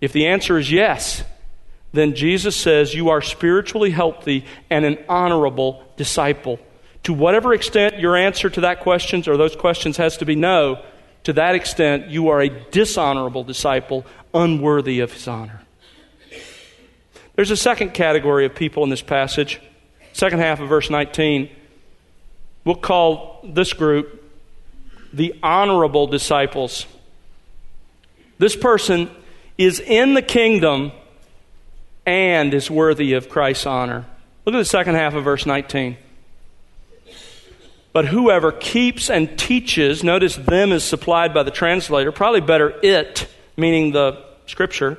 If 0.00 0.12
the 0.12 0.26
answer 0.26 0.58
is 0.58 0.70
yes, 0.70 1.24
then 1.92 2.14
Jesus 2.14 2.56
says 2.56 2.94
you 2.94 3.10
are 3.10 3.20
spiritually 3.20 3.90
healthy 3.90 4.44
and 4.70 4.84
an 4.84 4.98
honorable 5.08 5.84
disciple. 5.96 6.58
To 7.04 7.12
whatever 7.12 7.52
extent 7.52 7.98
your 7.98 8.16
answer 8.16 8.48
to 8.48 8.62
that 8.62 8.80
question 8.80 9.22
or 9.26 9.36
those 9.36 9.56
questions 9.56 9.96
has 9.96 10.16
to 10.18 10.24
be 10.24 10.36
no, 10.36 10.82
to 11.24 11.32
that 11.34 11.54
extent 11.54 12.08
you 12.08 12.28
are 12.28 12.40
a 12.40 12.48
dishonorable 12.70 13.44
disciple, 13.44 14.06
unworthy 14.32 15.00
of 15.00 15.12
his 15.12 15.28
honor. 15.28 15.62
There's 17.34 17.50
a 17.50 17.56
second 17.56 17.94
category 17.94 18.44
of 18.44 18.54
people 18.54 18.84
in 18.84 18.90
this 18.90 19.02
passage, 19.02 19.60
second 20.12 20.40
half 20.40 20.60
of 20.60 20.68
verse 20.68 20.90
19. 20.90 21.48
We'll 22.64 22.74
call 22.76 23.40
this 23.42 23.72
group 23.72 24.18
the 25.12 25.34
honorable 25.42 26.06
disciples. 26.06 26.86
This 28.38 28.54
person 28.54 29.10
is 29.56 29.80
in 29.80 30.14
the 30.14 30.22
kingdom 30.22 30.92
and 32.04 32.52
is 32.52 32.70
worthy 32.70 33.14
of 33.14 33.28
Christ's 33.28 33.66
honor. 33.66 34.04
Look 34.44 34.54
at 34.54 34.58
the 34.58 34.64
second 34.64 34.96
half 34.96 35.14
of 35.14 35.24
verse 35.24 35.46
19. 35.46 35.96
But 37.92 38.06
whoever 38.06 38.52
keeps 38.52 39.10
and 39.10 39.38
teaches, 39.38 40.02
notice 40.02 40.36
them 40.36 40.72
is 40.72 40.82
supplied 40.82 41.34
by 41.34 41.42
the 41.42 41.50
translator, 41.50 42.10
probably 42.10 42.40
better 42.40 42.74
it, 42.82 43.28
meaning 43.56 43.92
the 43.92 44.22
scripture, 44.46 44.98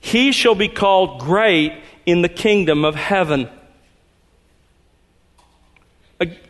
he 0.00 0.32
shall 0.32 0.54
be 0.54 0.68
called 0.68 1.20
great 1.20 1.72
in 2.06 2.22
the 2.22 2.28
kingdom 2.28 2.84
of 2.84 2.94
heaven. 2.94 3.48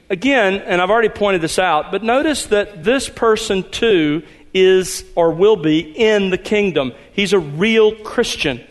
Again, 0.09 0.54
and 0.54 0.80
I've 0.80 0.90
already 0.90 1.09
pointed 1.09 1.40
this 1.40 1.59
out, 1.59 1.92
but 1.92 2.02
notice 2.02 2.47
that 2.47 2.83
this 2.83 3.09
person 3.09 3.69
too 3.71 4.23
is 4.52 5.04
or 5.14 5.30
will 5.30 5.57
be 5.57 5.80
in 5.80 6.30
the 6.30 6.38
kingdom. 6.38 6.92
He's 7.12 7.33
a 7.33 7.38
real 7.38 7.95
Christian. 7.95 8.64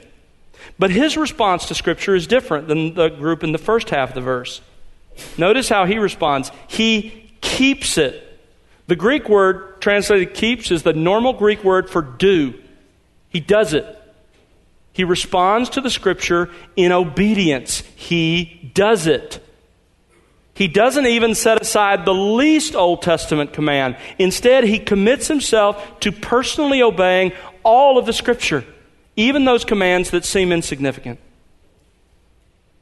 But 0.78 0.92
his 0.92 1.18
response 1.18 1.68
to 1.68 1.76
Scripture 1.76 2.16
is 2.16 2.28
different 2.28 2.68
than 2.68 2.94
the 2.94 3.10
group 3.10 3.44
in 3.44 3.52
the 3.52 3.58
first 3.58 3.90
half 3.90 4.10
of 4.10 4.16
the 4.16 4.22
verse. 4.22 4.62
Notice 5.38 5.70
how 5.70 5.86
he 5.86 5.98
responds. 5.98 6.52
He 6.68 7.32
keeps 7.42 7.98
it. 7.98 8.26
The 8.88 8.96
Greek 8.96 9.30
word 9.30 9.82
translated 9.82 10.34
keeps 10.34 10.72
is 10.72 10.84
the 10.84 10.94
normal 10.94 11.34
Greek 11.34 11.64
word 11.64 11.90
for 11.90 12.02
do. 12.02 12.54
He 13.30 13.40
does 13.40 13.74
it. 13.74 13.86
He 15.00 15.06
responds 15.06 15.70
to 15.70 15.80
the 15.80 15.90
Scripture 15.90 16.50
in 16.76 16.92
obedience. 16.92 17.84
He 17.96 18.70
does 18.74 19.08
it. 19.08 19.42
He 20.54 20.68
doesn't 20.68 21.06
even 21.06 21.36
set 21.36 21.62
aside 21.62 22.04
the 22.04 22.14
least 22.14 22.76
Old 22.76 23.02
Testament 23.02 23.54
command. 23.54 23.96
Instead, 24.18 24.66
he 24.66 24.78
commits 24.78 25.30
himself 25.30 26.02
to 26.02 26.12
personally 26.12 26.82
obeying 26.82 27.32
all 27.64 27.98
of 27.98 28.06
the 28.06 28.12
Scripture, 28.12 28.66
even 29.16 29.46
those 29.46 29.64
commands 29.64 30.10
that 30.10 30.26
seem 30.26 30.52
insignificant. 30.52 31.18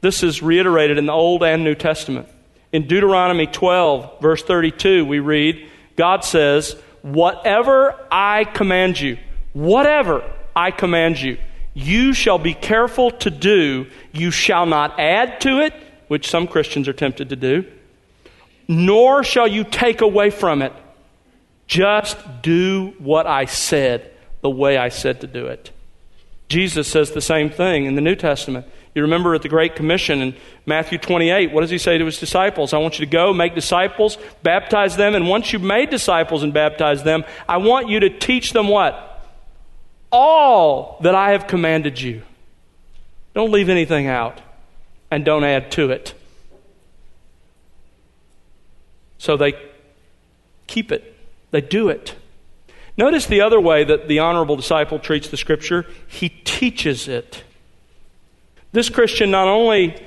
This 0.00 0.24
is 0.24 0.42
reiterated 0.42 0.98
in 0.98 1.06
the 1.06 1.12
Old 1.12 1.44
and 1.44 1.62
New 1.62 1.76
Testament. 1.76 2.26
In 2.72 2.88
Deuteronomy 2.88 3.46
12, 3.46 4.20
verse 4.20 4.42
32, 4.42 5.04
we 5.04 5.20
read, 5.20 5.70
God 5.94 6.24
says, 6.24 6.74
Whatever 7.02 7.94
I 8.10 8.42
command 8.42 8.98
you, 8.98 9.18
whatever 9.52 10.28
I 10.56 10.72
command 10.72 11.20
you, 11.20 11.38
you 11.78 12.12
shall 12.12 12.38
be 12.38 12.54
careful 12.54 13.12
to 13.12 13.30
do. 13.30 13.86
You 14.12 14.32
shall 14.32 14.66
not 14.66 14.98
add 14.98 15.40
to 15.42 15.60
it 15.60 15.72
which 16.08 16.28
some 16.28 16.48
Christians 16.48 16.88
are 16.88 16.92
tempted 16.92 17.28
to 17.28 17.36
do, 17.36 17.64
nor 18.66 19.22
shall 19.22 19.46
you 19.46 19.62
take 19.62 20.00
away 20.00 20.30
from 20.30 20.62
it. 20.62 20.72
Just 21.68 22.16
do 22.42 22.94
what 22.98 23.26
I 23.26 23.44
said 23.44 24.10
the 24.40 24.50
way 24.50 24.76
I 24.76 24.88
said 24.88 25.20
to 25.20 25.26
do 25.26 25.46
it. 25.46 25.70
Jesus 26.48 26.88
says 26.88 27.12
the 27.12 27.20
same 27.20 27.50
thing 27.50 27.84
in 27.84 27.94
the 27.94 28.00
New 28.00 28.16
Testament. 28.16 28.66
You 28.94 29.02
remember 29.02 29.34
at 29.34 29.42
the 29.42 29.48
Great 29.48 29.76
Commission 29.76 30.20
in 30.20 30.34
Matthew 30.66 30.98
28, 30.98 31.52
what 31.52 31.60
does 31.60 31.70
he 31.70 31.78
say 31.78 31.98
to 31.98 32.06
his 32.06 32.18
disciples? 32.18 32.72
I 32.72 32.78
want 32.78 32.98
you 32.98 33.04
to 33.04 33.10
go, 33.10 33.32
make 33.32 33.54
disciples, 33.54 34.18
baptize 34.42 34.96
them, 34.96 35.14
and 35.14 35.28
once 35.28 35.52
you've 35.52 35.62
made 35.62 35.90
disciples 35.90 36.42
and 36.42 36.52
baptized 36.52 37.04
them, 37.04 37.24
I 37.48 37.58
want 37.58 37.88
you 37.88 38.00
to 38.00 38.10
teach 38.10 38.52
them 38.52 38.66
what? 38.66 39.07
All 40.10 40.98
that 41.02 41.14
I 41.14 41.30
have 41.30 41.46
commanded 41.46 42.00
you. 42.00 42.22
Don't 43.34 43.52
leave 43.52 43.68
anything 43.68 44.06
out 44.06 44.40
and 45.10 45.24
don't 45.24 45.44
add 45.44 45.70
to 45.72 45.90
it. 45.90 46.14
So 49.18 49.36
they 49.36 49.54
keep 50.66 50.92
it, 50.92 51.16
they 51.50 51.60
do 51.60 51.88
it. 51.88 52.14
Notice 52.96 53.26
the 53.26 53.40
other 53.40 53.60
way 53.60 53.84
that 53.84 54.08
the 54.08 54.18
honorable 54.18 54.56
disciple 54.56 54.98
treats 54.98 55.28
the 55.28 55.36
scripture 55.36 55.86
he 56.06 56.28
teaches 56.28 57.06
it. 57.06 57.44
This 58.72 58.90
Christian 58.90 59.30
not 59.30 59.48
only 59.48 60.04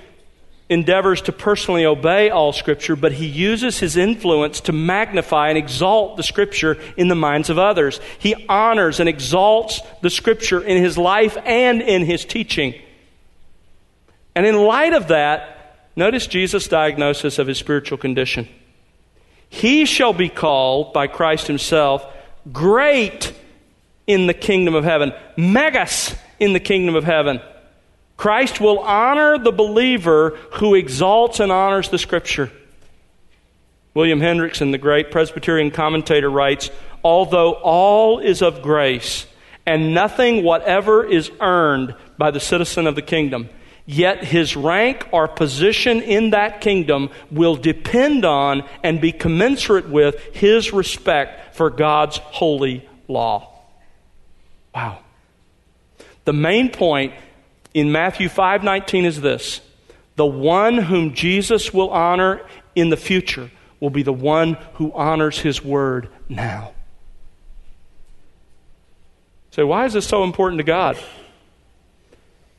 endeavors 0.71 1.21
to 1.23 1.33
personally 1.33 1.85
obey 1.85 2.29
all 2.29 2.53
Scripture, 2.53 2.95
but 2.95 3.11
he 3.11 3.25
uses 3.25 3.79
his 3.79 3.97
influence 3.97 4.61
to 4.61 4.71
magnify 4.71 5.49
and 5.49 5.57
exalt 5.57 6.15
the 6.15 6.23
Scripture 6.23 6.77
in 6.95 7.09
the 7.09 7.15
minds 7.15 7.49
of 7.49 7.59
others. 7.59 7.99
He 8.17 8.45
honors 8.47 9.01
and 9.01 9.09
exalts 9.09 9.81
the 10.01 10.09
Scripture 10.09 10.61
in 10.61 10.81
his 10.81 10.97
life 10.97 11.37
and 11.43 11.81
in 11.81 12.05
his 12.05 12.23
teaching. 12.23 12.73
And 14.33 14.45
in 14.45 14.55
light 14.55 14.93
of 14.93 15.09
that, 15.09 15.89
notice 15.97 16.25
Jesus' 16.25 16.69
diagnosis 16.69 17.37
of 17.37 17.47
his 17.47 17.57
spiritual 17.57 17.97
condition. 17.97 18.47
He 19.49 19.83
shall 19.83 20.13
be 20.13 20.29
called 20.29 20.93
by 20.93 21.07
Christ 21.07 21.47
himself 21.47 22.05
great 22.49 23.33
in 24.07 24.25
the 24.25 24.33
kingdom 24.33 24.73
of 24.73 24.85
heaven, 24.85 25.11
megas 25.35 26.15
in 26.39 26.53
the 26.53 26.61
kingdom 26.61 26.95
of 26.95 27.03
heaven. 27.03 27.41
Christ 28.21 28.61
will 28.61 28.77
honor 28.77 29.39
the 29.39 29.51
believer 29.51 30.37
who 30.59 30.75
exalts 30.75 31.39
and 31.39 31.51
honors 31.51 31.89
the 31.89 31.97
Scripture. 31.97 32.51
William 33.95 34.19
Hendriksen, 34.19 34.71
the 34.71 34.77
great 34.77 35.09
Presbyterian 35.09 35.71
commentator, 35.71 36.29
writes 36.29 36.69
Although 37.03 37.53
all 37.53 38.19
is 38.19 38.43
of 38.43 38.61
grace, 38.61 39.25
and 39.65 39.95
nothing 39.95 40.43
whatever 40.43 41.03
is 41.03 41.31
earned 41.39 41.95
by 42.19 42.29
the 42.29 42.39
citizen 42.39 42.85
of 42.85 42.93
the 42.93 43.01
kingdom, 43.01 43.49
Yet 43.87 44.23
his 44.23 44.55
rank 44.55 45.07
or 45.11 45.27
position 45.27 46.03
in 46.03 46.29
that 46.29 46.61
kingdom 46.61 47.09
will 47.31 47.55
depend 47.55 48.23
on 48.23 48.69
and 48.83 49.01
be 49.01 49.11
commensurate 49.11 49.89
with 49.89 50.23
his 50.35 50.71
respect 50.71 51.55
for 51.55 51.71
God's 51.71 52.17
holy 52.17 52.87
law. 53.07 53.51
Wow. 54.75 54.99
The 56.25 56.33
main 56.33 56.69
point 56.69 57.15
in 57.73 57.91
Matthew 57.91 58.29
5:19 58.29 59.05
is 59.05 59.21
this. 59.21 59.61
The 60.15 60.25
one 60.25 60.77
whom 60.77 61.13
Jesus 61.13 61.73
will 61.73 61.89
honor 61.89 62.41
in 62.75 62.89
the 62.89 62.97
future 62.97 63.49
will 63.79 63.89
be 63.89 64.03
the 64.03 64.13
one 64.13 64.57
who 64.75 64.91
honors 64.93 65.39
his 65.39 65.63
word 65.63 66.09
now. 66.29 66.73
So 69.51 69.67
why 69.67 69.85
is 69.85 69.93
this 69.93 70.07
so 70.07 70.23
important 70.23 70.59
to 70.59 70.63
God? 70.63 70.97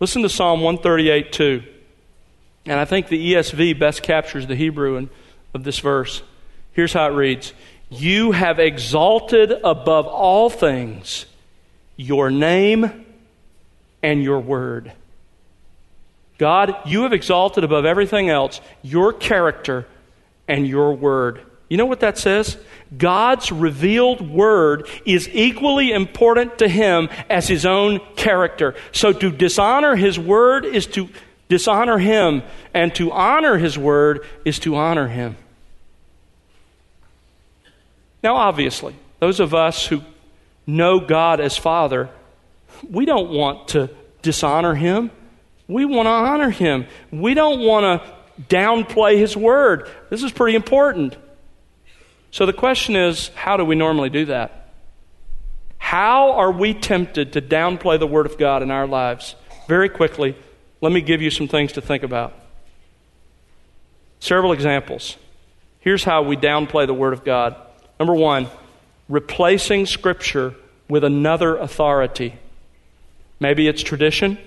Listen 0.01 0.23
to 0.23 0.29
Psalm 0.29 0.61
138 0.61 1.33
2. 1.33 1.63
And 2.67 2.79
I 2.79 2.85
think 2.85 3.09
the 3.09 3.35
ESV 3.35 3.79
best 3.79 4.03
captures 4.03 4.47
the 4.47 4.55
Hebrew 4.55 5.09
of 5.55 5.65
this 5.65 5.79
verse. 5.79 6.23
Here's 6.73 6.93
how 6.93 7.07
it 7.07 7.15
reads 7.15 7.53
You 7.91 8.33
have 8.33 8.59
exalted 8.59 9.53
above 9.53 10.07
all 10.07 10.51
things 10.51 11.27
your 11.97 12.31
name 12.31 13.07
and 14.03 14.23
your 14.23 14.41
word. 14.41 14.93
God, 16.39 16.75
you 16.87 17.03
have 17.03 17.13
exalted 17.13 17.65
above 17.65 17.85
everything 17.85 18.29
else 18.29 18.61
your 18.83 19.13
character 19.13 19.87
and 20.49 20.67
your 20.67 20.95
word. 20.95 21.41
You 21.69 21.79
know 21.79 21.87
what 21.87 22.01
that 22.01 22.19
says? 22.19 22.59
God's 22.97 23.51
revealed 23.51 24.29
word 24.29 24.89
is 25.07 25.29
equally 25.33 25.93
important 25.93 26.59
to 26.59 26.69
him 26.69 27.09
as 27.31 27.49
his 27.49 27.65
own 27.65 28.01
character. 28.17 28.75
So 28.93 29.13
to 29.13 29.31
dishonor 29.31 29.97
his 29.97 30.19
word 30.19 30.67
is 30.67 30.87
to 30.89 31.09
dishonor 31.53 31.99
Him, 31.99 32.43
and 32.73 32.95
to 32.95 33.13
honor 33.13 33.59
His 33.59 33.77
Word 33.77 34.27
is 34.43 34.59
to 34.61 34.75
honor 34.75 35.09
Him. 35.09 35.37
Now, 38.23 38.37
obviously, 38.37 38.97
those 39.19 39.39
of 39.39 39.53
us 39.53 39.87
who 39.87 40.01
know 40.67 40.99
God 40.99 41.41
as 41.41 41.59
Father, 41.59 42.09
we 42.89 43.05
don't 43.05 43.29
want 43.29 43.69
to 43.69 43.91
dishonor 44.23 44.75
Him. 44.75 45.11
We 45.73 45.85
want 45.85 46.07
to 46.07 46.11
honor 46.11 46.51
Him. 46.51 46.87
We 47.11 47.35
don't 47.35 47.61
want 47.61 48.03
to 48.03 48.45
downplay 48.49 49.19
His 49.19 49.37
Word. 49.37 49.89
This 50.11 50.23
is 50.23 50.33
pretty 50.33 50.57
important. 50.57 51.17
So 52.31 52.47
the 52.47 52.53
question 52.53 52.97
is 52.97 53.29
how 53.35 53.57
do 53.57 53.65
we 53.65 53.75
normally 53.75 54.11
do 54.11 54.27
that? 54.27 54.71
How 55.79 56.33
are 56.33 56.51
we 56.51 56.75
tempted 56.75 57.35
to 57.35 57.43
downplay 57.43 57.99
the 57.99 58.07
Word 58.07 58.27
of 58.27 58.39
God 58.39 58.63
in 58.63 58.71
our 58.71 58.87
lives? 58.87 59.35
Very 59.69 59.89
quickly, 59.89 60.37
let 60.81 60.93
me 60.93 61.01
give 61.01 61.21
you 61.21 61.31
some 61.31 61.49
things 61.49 61.73
to 61.73 61.81
think 61.81 62.03
about. 62.03 62.35
Several 64.19 64.53
examples. 64.53 65.17
Here's 65.81 66.05
how 66.05 66.23
we 66.23 66.37
downplay 66.37 66.87
the 66.87 66.95
Word 66.95 67.13
of 67.13 67.25
God. 67.25 67.57
Number 67.99 68.15
one, 68.15 68.49
replacing 69.09 69.87
Scripture 69.87 70.55
with 70.89 71.05
another 71.05 71.57
authority. 71.57 72.37
Maybe 73.41 73.69
it's 73.69 73.83
tradition. 73.83 74.39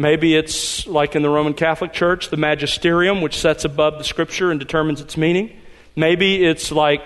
Maybe 0.00 0.34
it's 0.34 0.86
like 0.86 1.14
in 1.14 1.20
the 1.20 1.28
Roman 1.28 1.52
Catholic 1.52 1.92
Church, 1.92 2.30
the 2.30 2.38
magisterium, 2.38 3.20
which 3.20 3.36
sets 3.36 3.66
above 3.66 3.98
the 3.98 4.04
Scripture 4.04 4.50
and 4.50 4.58
determines 4.58 5.02
its 5.02 5.18
meaning. 5.18 5.54
Maybe 5.94 6.42
it's 6.42 6.72
like 6.72 7.02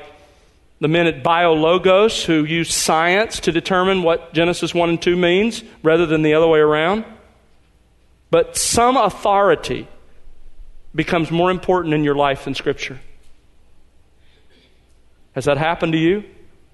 the 0.78 0.86
men 0.86 1.08
at 1.08 1.24
BioLogos 1.24 2.24
who 2.24 2.44
use 2.44 2.72
science 2.72 3.40
to 3.40 3.50
determine 3.50 4.04
what 4.04 4.32
Genesis 4.32 4.72
1 4.72 4.90
and 4.90 5.02
2 5.02 5.16
means 5.16 5.64
rather 5.82 6.06
than 6.06 6.22
the 6.22 6.34
other 6.34 6.46
way 6.46 6.60
around. 6.60 7.04
But 8.30 8.56
some 8.56 8.96
authority 8.96 9.88
becomes 10.94 11.32
more 11.32 11.50
important 11.50 11.94
in 11.94 12.04
your 12.04 12.14
life 12.14 12.44
than 12.44 12.54
Scripture. 12.54 13.00
Has 15.34 15.46
that 15.46 15.58
happened 15.58 15.94
to 15.94 15.98
you? 15.98 16.22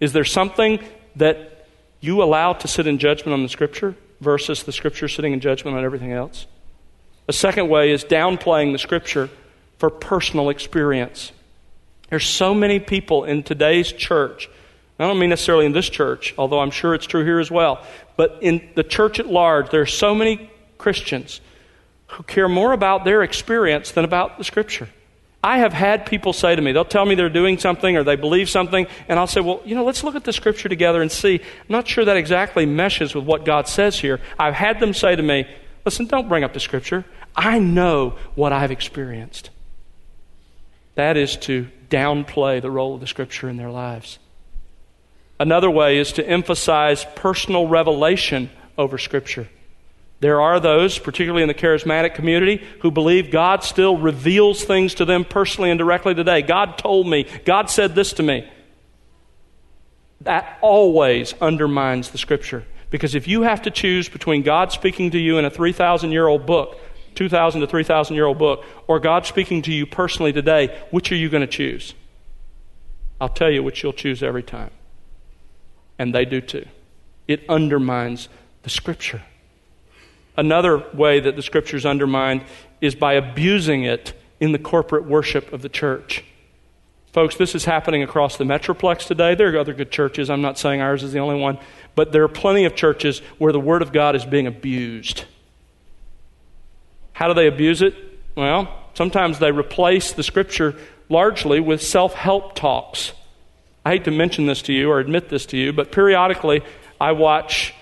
Is 0.00 0.12
there 0.12 0.26
something 0.26 0.80
that 1.16 1.66
you 2.00 2.22
allow 2.22 2.52
to 2.52 2.68
sit 2.68 2.86
in 2.86 2.98
judgment 2.98 3.32
on 3.32 3.42
the 3.42 3.48
Scripture 3.48 3.96
versus 4.20 4.62
the 4.62 4.72
Scripture 4.72 5.08
sitting 5.08 5.32
in 5.32 5.40
judgment 5.40 5.76
on 5.76 5.84
everything 5.84 6.12
else? 6.12 6.46
A 7.28 7.32
second 7.32 7.68
way 7.68 7.90
is 7.90 8.04
downplaying 8.04 8.72
the 8.72 8.78
Scripture 8.78 9.30
for 9.78 9.90
personal 9.90 10.48
experience. 10.48 11.32
There's 12.08 12.26
so 12.26 12.54
many 12.54 12.80
people 12.80 13.24
in 13.24 13.42
today's 13.42 13.92
church. 13.92 14.48
I 14.98 15.06
don't 15.06 15.18
mean 15.18 15.30
necessarily 15.30 15.64
in 15.64 15.72
this 15.72 15.88
church, 15.88 16.34
although 16.36 16.60
I'm 16.60 16.70
sure 16.70 16.94
it's 16.94 17.06
true 17.06 17.24
here 17.24 17.38
as 17.38 17.50
well, 17.50 17.84
but 18.16 18.38
in 18.42 18.68
the 18.74 18.82
church 18.82 19.18
at 19.18 19.26
large, 19.26 19.70
there 19.70 19.80
are 19.80 19.86
so 19.86 20.14
many 20.14 20.50
Christians 20.76 21.40
who 22.08 22.22
care 22.24 22.48
more 22.48 22.72
about 22.72 23.04
their 23.04 23.22
experience 23.22 23.92
than 23.92 24.04
about 24.04 24.36
the 24.36 24.44
Scripture. 24.44 24.88
I 25.42 25.58
have 25.58 25.72
had 25.72 26.04
people 26.04 26.34
say 26.34 26.54
to 26.54 26.60
me, 26.60 26.72
they'll 26.72 26.84
tell 26.84 27.06
me 27.06 27.14
they're 27.14 27.30
doing 27.30 27.58
something 27.58 27.96
or 27.96 28.04
they 28.04 28.16
believe 28.16 28.50
something, 28.50 28.86
and 29.08 29.18
I'll 29.18 29.26
say, 29.26 29.40
well, 29.40 29.62
you 29.64 29.74
know, 29.74 29.84
let's 29.84 30.04
look 30.04 30.14
at 30.14 30.24
the 30.24 30.34
scripture 30.34 30.68
together 30.68 31.00
and 31.00 31.10
see. 31.10 31.36
I'm 31.36 31.66
not 31.70 31.88
sure 31.88 32.04
that 32.04 32.18
exactly 32.18 32.66
meshes 32.66 33.14
with 33.14 33.24
what 33.24 33.46
God 33.46 33.66
says 33.66 33.98
here. 33.98 34.20
I've 34.38 34.54
had 34.54 34.80
them 34.80 34.92
say 34.92 35.16
to 35.16 35.22
me, 35.22 35.46
listen, 35.84 36.06
don't 36.06 36.28
bring 36.28 36.44
up 36.44 36.52
the 36.52 36.60
scripture. 36.60 37.06
I 37.34 37.58
know 37.58 38.16
what 38.34 38.52
I've 38.52 38.70
experienced. 38.70 39.48
That 40.96 41.16
is 41.16 41.36
to 41.38 41.68
downplay 41.88 42.60
the 42.60 42.70
role 42.70 42.94
of 42.94 43.00
the 43.00 43.06
scripture 43.06 43.48
in 43.48 43.56
their 43.56 43.70
lives. 43.70 44.18
Another 45.38 45.70
way 45.70 45.96
is 45.96 46.12
to 46.12 46.28
emphasize 46.28 47.06
personal 47.14 47.66
revelation 47.66 48.50
over 48.76 48.98
scripture. 48.98 49.48
There 50.20 50.40
are 50.40 50.60
those, 50.60 50.98
particularly 50.98 51.42
in 51.42 51.48
the 51.48 51.54
charismatic 51.54 52.14
community, 52.14 52.62
who 52.80 52.90
believe 52.90 53.30
God 53.30 53.64
still 53.64 53.96
reveals 53.96 54.62
things 54.62 54.94
to 54.94 55.06
them 55.06 55.24
personally 55.24 55.70
and 55.70 55.78
directly 55.78 56.14
today. 56.14 56.42
God 56.42 56.76
told 56.76 57.08
me, 57.08 57.26
God 57.46 57.70
said 57.70 57.94
this 57.94 58.12
to 58.14 58.22
me. 58.22 58.48
That 60.20 60.58
always 60.60 61.32
undermines 61.40 62.10
the 62.10 62.18
Scripture. 62.18 62.64
Because 62.90 63.14
if 63.14 63.26
you 63.26 63.42
have 63.42 63.62
to 63.62 63.70
choose 63.70 64.10
between 64.10 64.42
God 64.42 64.72
speaking 64.72 65.10
to 65.12 65.18
you 65.18 65.38
in 65.38 65.46
a 65.46 65.50
3,000 65.50 66.12
year 66.12 66.26
old 66.26 66.44
book, 66.44 66.78
2,000 67.14 67.62
to 67.62 67.66
3,000 67.66 68.14
year 68.14 68.26
old 68.26 68.38
book, 68.38 68.64
or 68.86 69.00
God 69.00 69.24
speaking 69.24 69.62
to 69.62 69.72
you 69.72 69.86
personally 69.86 70.32
today, 70.32 70.78
which 70.90 71.10
are 71.10 71.16
you 71.16 71.30
going 71.30 71.40
to 71.40 71.46
choose? 71.46 71.94
I'll 73.20 73.28
tell 73.30 73.50
you 73.50 73.62
which 73.62 73.82
you'll 73.82 73.94
choose 73.94 74.22
every 74.22 74.42
time. 74.42 74.70
And 75.98 76.14
they 76.14 76.26
do 76.26 76.42
too. 76.42 76.66
It 77.26 77.48
undermines 77.48 78.28
the 78.62 78.70
Scripture. 78.70 79.22
Another 80.40 80.82
way 80.94 81.20
that 81.20 81.36
the 81.36 81.42
scriptures 81.42 81.84
undermined 81.84 82.44
is 82.80 82.94
by 82.94 83.12
abusing 83.12 83.84
it 83.84 84.14
in 84.40 84.52
the 84.52 84.58
corporate 84.58 85.04
worship 85.04 85.52
of 85.52 85.60
the 85.60 85.68
church. 85.68 86.24
Folks, 87.12 87.36
this 87.36 87.54
is 87.54 87.66
happening 87.66 88.02
across 88.02 88.38
the 88.38 88.44
Metroplex 88.44 89.06
today. 89.06 89.34
There 89.34 89.54
are 89.54 89.58
other 89.58 89.74
good 89.74 89.90
churches. 89.90 90.30
I'm 90.30 90.40
not 90.40 90.56
saying 90.56 90.80
ours 90.80 91.02
is 91.02 91.12
the 91.12 91.18
only 91.18 91.38
one. 91.38 91.58
But 91.94 92.12
there 92.12 92.24
are 92.24 92.28
plenty 92.28 92.64
of 92.64 92.74
churches 92.74 93.18
where 93.36 93.52
the 93.52 93.60
Word 93.60 93.82
of 93.82 93.92
God 93.92 94.16
is 94.16 94.24
being 94.24 94.46
abused. 94.46 95.26
How 97.12 97.28
do 97.28 97.34
they 97.34 97.46
abuse 97.46 97.82
it? 97.82 97.94
Well, 98.34 98.74
sometimes 98.94 99.40
they 99.40 99.52
replace 99.52 100.14
the 100.14 100.22
Scripture 100.22 100.74
largely 101.10 101.60
with 101.60 101.82
self 101.82 102.14
help 102.14 102.54
talks. 102.54 103.12
I 103.84 103.90
hate 103.90 104.04
to 104.04 104.10
mention 104.10 104.46
this 104.46 104.62
to 104.62 104.72
you 104.72 104.90
or 104.90 105.00
admit 105.00 105.28
this 105.28 105.44
to 105.46 105.58
you, 105.58 105.74
but 105.74 105.92
periodically 105.92 106.62
I 106.98 107.12
watch 107.12 107.74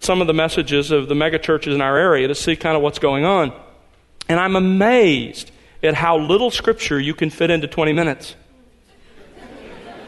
some 0.00 0.20
of 0.20 0.26
the 0.26 0.34
messages 0.34 0.90
of 0.90 1.08
the 1.08 1.14
megachurches 1.14 1.74
in 1.74 1.80
our 1.80 1.96
area 1.96 2.26
to 2.26 2.34
see 2.34 2.56
kind 2.56 2.76
of 2.76 2.82
what's 2.82 2.98
going 2.98 3.24
on. 3.24 3.52
And 4.28 4.40
I'm 4.40 4.56
amazed 4.56 5.50
at 5.82 5.94
how 5.94 6.18
little 6.18 6.50
scripture 6.50 6.98
you 6.98 7.14
can 7.14 7.30
fit 7.30 7.50
into 7.50 7.66
20 7.66 7.92
minutes. 7.92 8.34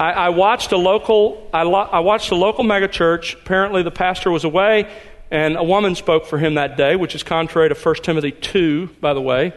I, 0.01 0.13
I 0.13 0.29
watched 0.31 0.73
a 0.73 0.77
local, 0.77 1.49
I, 1.53 1.63
lo- 1.63 1.89
I 1.93 2.01
watched 2.01 2.31
a 2.31 2.35
local 2.35 2.65
megachurch. 2.65 3.35
Apparently, 3.35 3.83
the 3.83 3.91
pastor 3.91 4.31
was 4.31 4.45
away, 4.45 4.91
and 5.31 5.57
a 5.57 5.63
woman 5.63 5.95
spoke 5.95 6.27
for 6.27 6.39
him 6.39 6.55
that 6.55 6.77
day, 6.77 6.97
which 6.97 7.15
is 7.15 7.23
contrary 7.23 7.69
to 7.69 7.75
1 7.75 7.95
Timothy 7.97 8.33
2, 8.33 8.89
by 9.01 9.15
the 9.15 9.21
way. 9.21 9.53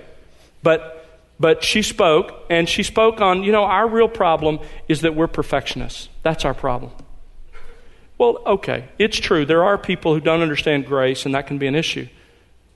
But, 0.62 1.08
but 1.40 1.64
she 1.64 1.82
spoke, 1.82 2.46
and 2.50 2.68
she 2.68 2.84
spoke 2.84 3.22
on, 3.22 3.44
you 3.44 3.52
know, 3.52 3.64
our 3.64 3.88
real 3.88 4.10
problem 4.10 4.60
is 4.88 5.02
that 5.02 5.16
we're 5.16 5.28
perfectionists. 5.28 6.10
That's 6.24 6.44
our 6.44 6.54
problem. 6.54 6.92
Well, 8.18 8.40
okay, 8.46 8.88
it's 8.98 9.18
true. 9.18 9.46
There 9.46 9.64
are 9.64 9.78
people 9.78 10.14
who 10.14 10.22
don't 10.22 10.42
understand 10.42 10.86
grace, 10.86 11.26
and 11.26 11.36
that 11.36 11.48
can 11.48 11.58
be 11.58 11.68
an 11.68 11.76
issue. 11.76 12.08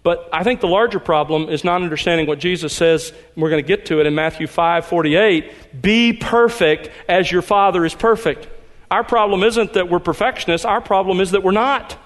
But 0.04 0.30
I 0.34 0.44
think 0.44 0.60
the 0.60 0.68
larger 0.68 1.00
problem 1.00 1.50
is 1.50 1.64
not 1.64 1.82
understanding 1.82 2.28
what 2.28 2.40
Jesus 2.40 2.74
says. 2.74 3.14
We're 3.36 3.50
going 3.50 3.64
to 3.64 3.68
get 3.68 3.86
to 3.88 4.00
it 4.00 4.06
in 4.06 4.16
Matthew 4.16 4.48
5 4.48 4.86
48. 4.86 5.82
Be 5.82 6.14
perfect 6.14 6.90
as 7.08 7.32
your 7.32 7.42
Father 7.42 7.86
is 7.86 7.94
perfect. 7.94 8.48
Our 8.92 9.04
problem 9.04 9.44
isn't 9.44 9.74
that 9.74 9.90
we're 9.90 10.00
perfectionists, 10.00 10.66
our 10.66 10.82
problem 10.82 11.20
is 11.20 11.32
that 11.32 11.44
we're 11.44 11.52
not. 11.52 11.98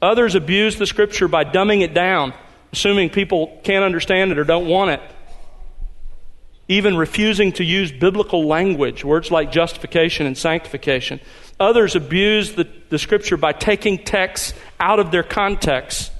Others 0.00 0.34
abuse 0.34 0.76
the 0.76 0.86
scripture 0.86 1.28
by 1.28 1.44
dumbing 1.44 1.82
it 1.82 1.94
down, 1.94 2.32
assuming 2.72 3.10
people 3.10 3.60
can't 3.62 3.84
understand 3.84 4.32
it 4.32 4.38
or 4.38 4.44
don't 4.44 4.66
want 4.66 4.90
it 4.90 5.00
even 6.72 6.96
refusing 6.96 7.52
to 7.52 7.64
use 7.64 7.92
biblical 7.92 8.46
language, 8.46 9.04
words 9.04 9.30
like 9.30 9.52
justification 9.52 10.26
and 10.26 10.36
sanctification. 10.36 11.20
Others 11.60 11.94
abuse 11.96 12.52
the, 12.52 12.66
the 12.88 12.98
scripture 12.98 13.36
by 13.36 13.52
taking 13.52 13.98
texts 13.98 14.54
out 14.80 14.98
of 14.98 15.10
their 15.10 15.22
context. 15.22 16.10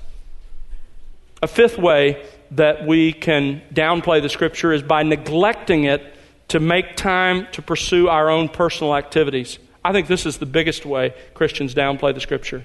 A 1.43 1.47
fifth 1.47 1.79
way 1.79 2.25
that 2.53 2.87
we 2.87 3.13
can 3.13 3.63
downplay 3.73 4.21
the 4.21 4.29
scripture 4.29 4.73
is 4.73 4.83
by 4.83 5.03
neglecting 5.03 5.85
it 5.85 6.03
to 6.49 6.61
make 6.61 6.97
time 6.97 7.49
to 7.53 7.63
pursue 7.63 8.09
our 8.09 8.29
own 8.29 8.49
personal 8.49 8.95
activities. 8.95 9.59
I 9.85 9.93
think 9.93 10.07
this 10.07 10.27
is 10.27 10.39
the 10.39 10.47
biggest 10.47 10.85
way 10.85 11.15
Christians 11.35 11.75
downplay 11.75 12.15
the 12.15 12.21
scripture. 12.21 12.65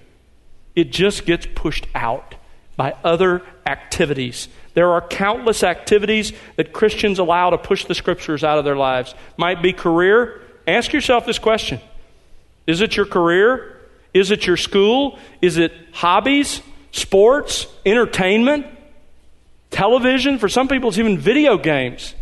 It 0.75 0.91
just 0.91 1.25
gets 1.25 1.47
pushed 1.55 1.87
out 1.95 2.35
by 2.75 2.95
other 3.03 3.43
activities 3.65 4.49
there 4.77 4.91
are 4.91 5.01
countless 5.01 5.63
activities 5.63 6.33
that 6.55 6.71
Christians 6.71 7.17
allow 7.17 7.49
to 7.49 7.57
push 7.57 7.85
the 7.85 7.95
scriptures 7.95 8.43
out 8.43 8.59
of 8.59 8.63
their 8.63 8.75
lives. 8.75 9.15
Might 9.35 9.63
be 9.63 9.73
career. 9.73 10.39
Ask 10.67 10.93
yourself 10.93 11.25
this 11.25 11.39
question 11.39 11.81
Is 12.67 12.81
it 12.81 12.95
your 12.95 13.07
career? 13.07 13.75
Is 14.13 14.29
it 14.29 14.45
your 14.45 14.55
school? 14.55 15.17
Is 15.41 15.57
it 15.57 15.73
hobbies, 15.93 16.61
sports, 16.91 17.65
entertainment, 17.87 18.67
television? 19.71 20.37
For 20.37 20.47
some 20.47 20.67
people, 20.67 20.89
it's 20.89 20.99
even 20.99 21.17
video 21.17 21.57
games. 21.57 22.13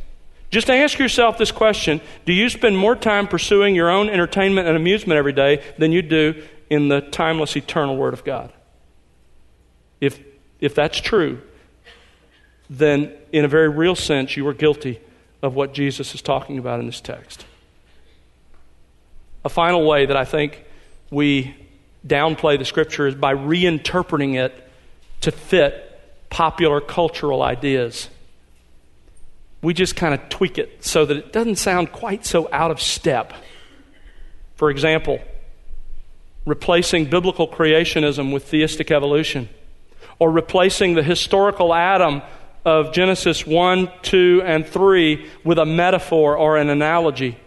Just 0.50 0.70
ask 0.70 0.98
yourself 0.98 1.38
this 1.38 1.52
question 1.52 2.00
Do 2.26 2.32
you 2.32 2.48
spend 2.48 2.78
more 2.78 2.96
time 2.96 3.28
pursuing 3.28 3.76
your 3.76 3.90
own 3.90 4.08
entertainment 4.08 4.66
and 4.66 4.78
amusement 4.78 5.18
every 5.18 5.34
day 5.34 5.62
than 5.78 5.92
you 5.92 6.02
do 6.02 6.42
in 6.70 6.88
the 6.88 7.02
timeless, 7.02 7.58
eternal 7.58 7.98
Word 7.98 8.14
of 8.14 8.24
God? 8.24 8.54
If, 10.00 10.22
if 10.62 10.74
that's 10.74 11.02
true, 11.02 11.42
then 12.70 13.14
in 13.32 13.46
a 13.46 13.48
very 13.48 13.70
real 13.70 13.96
sense, 13.96 14.36
you 14.36 14.48
are 14.48 14.54
guilty 14.54 15.00
of 15.42 15.56
what 15.56 15.74
Jesus 15.74 16.16
is 16.16 16.22
talking 16.22 16.58
about 16.58 16.80
in 16.80 16.86
this 16.86 17.02
text. 17.02 17.46
A 19.44 19.50
final 19.50 19.86
way 19.86 20.06
that 20.06 20.18
I 20.18 20.26
think 20.26 20.64
we 21.12 21.56
downplay 22.06 22.58
the 22.58 22.66
scripture 22.66 23.08
is 23.08 23.16
by 23.16 23.34
reinterpreting 23.34 24.36
it 24.36 24.54
to 25.22 25.32
fit 25.32 25.82
popular 26.30 26.82
cultural 26.82 27.44
ideas. 27.44 28.10
We 29.62 29.74
just 29.74 29.96
kind 29.96 30.14
of 30.14 30.30
tweak 30.30 30.58
it 30.58 30.84
so 30.84 31.06
that 31.06 31.18
it 31.18 31.34
doesn't 31.34 31.56
sound 31.58 31.92
quite 31.92 32.26
so 32.26 32.50
out 32.52 32.72
of 32.72 32.82
step. 32.82 33.34
For 34.56 34.70
example, 34.70 35.20
replacing 36.46 37.06
biblical 37.06 37.48
creationism 37.48 38.34
with 38.34 38.46
theistic 38.46 38.92
evolution, 38.92 39.50
or 40.20 40.32
replacing 40.32 40.94
the 40.94 41.04
historical 41.04 41.74
Adam 41.74 42.22
of 42.66 42.92
Genesis 42.92 43.46
1, 43.46 43.92
2, 44.02 44.42
and 44.44 44.68
3 44.68 45.30
with 45.44 45.60
a 45.60 45.66
metaphor 45.66 46.36
or 46.36 46.58
an 46.58 46.70
analogy, 46.70 47.38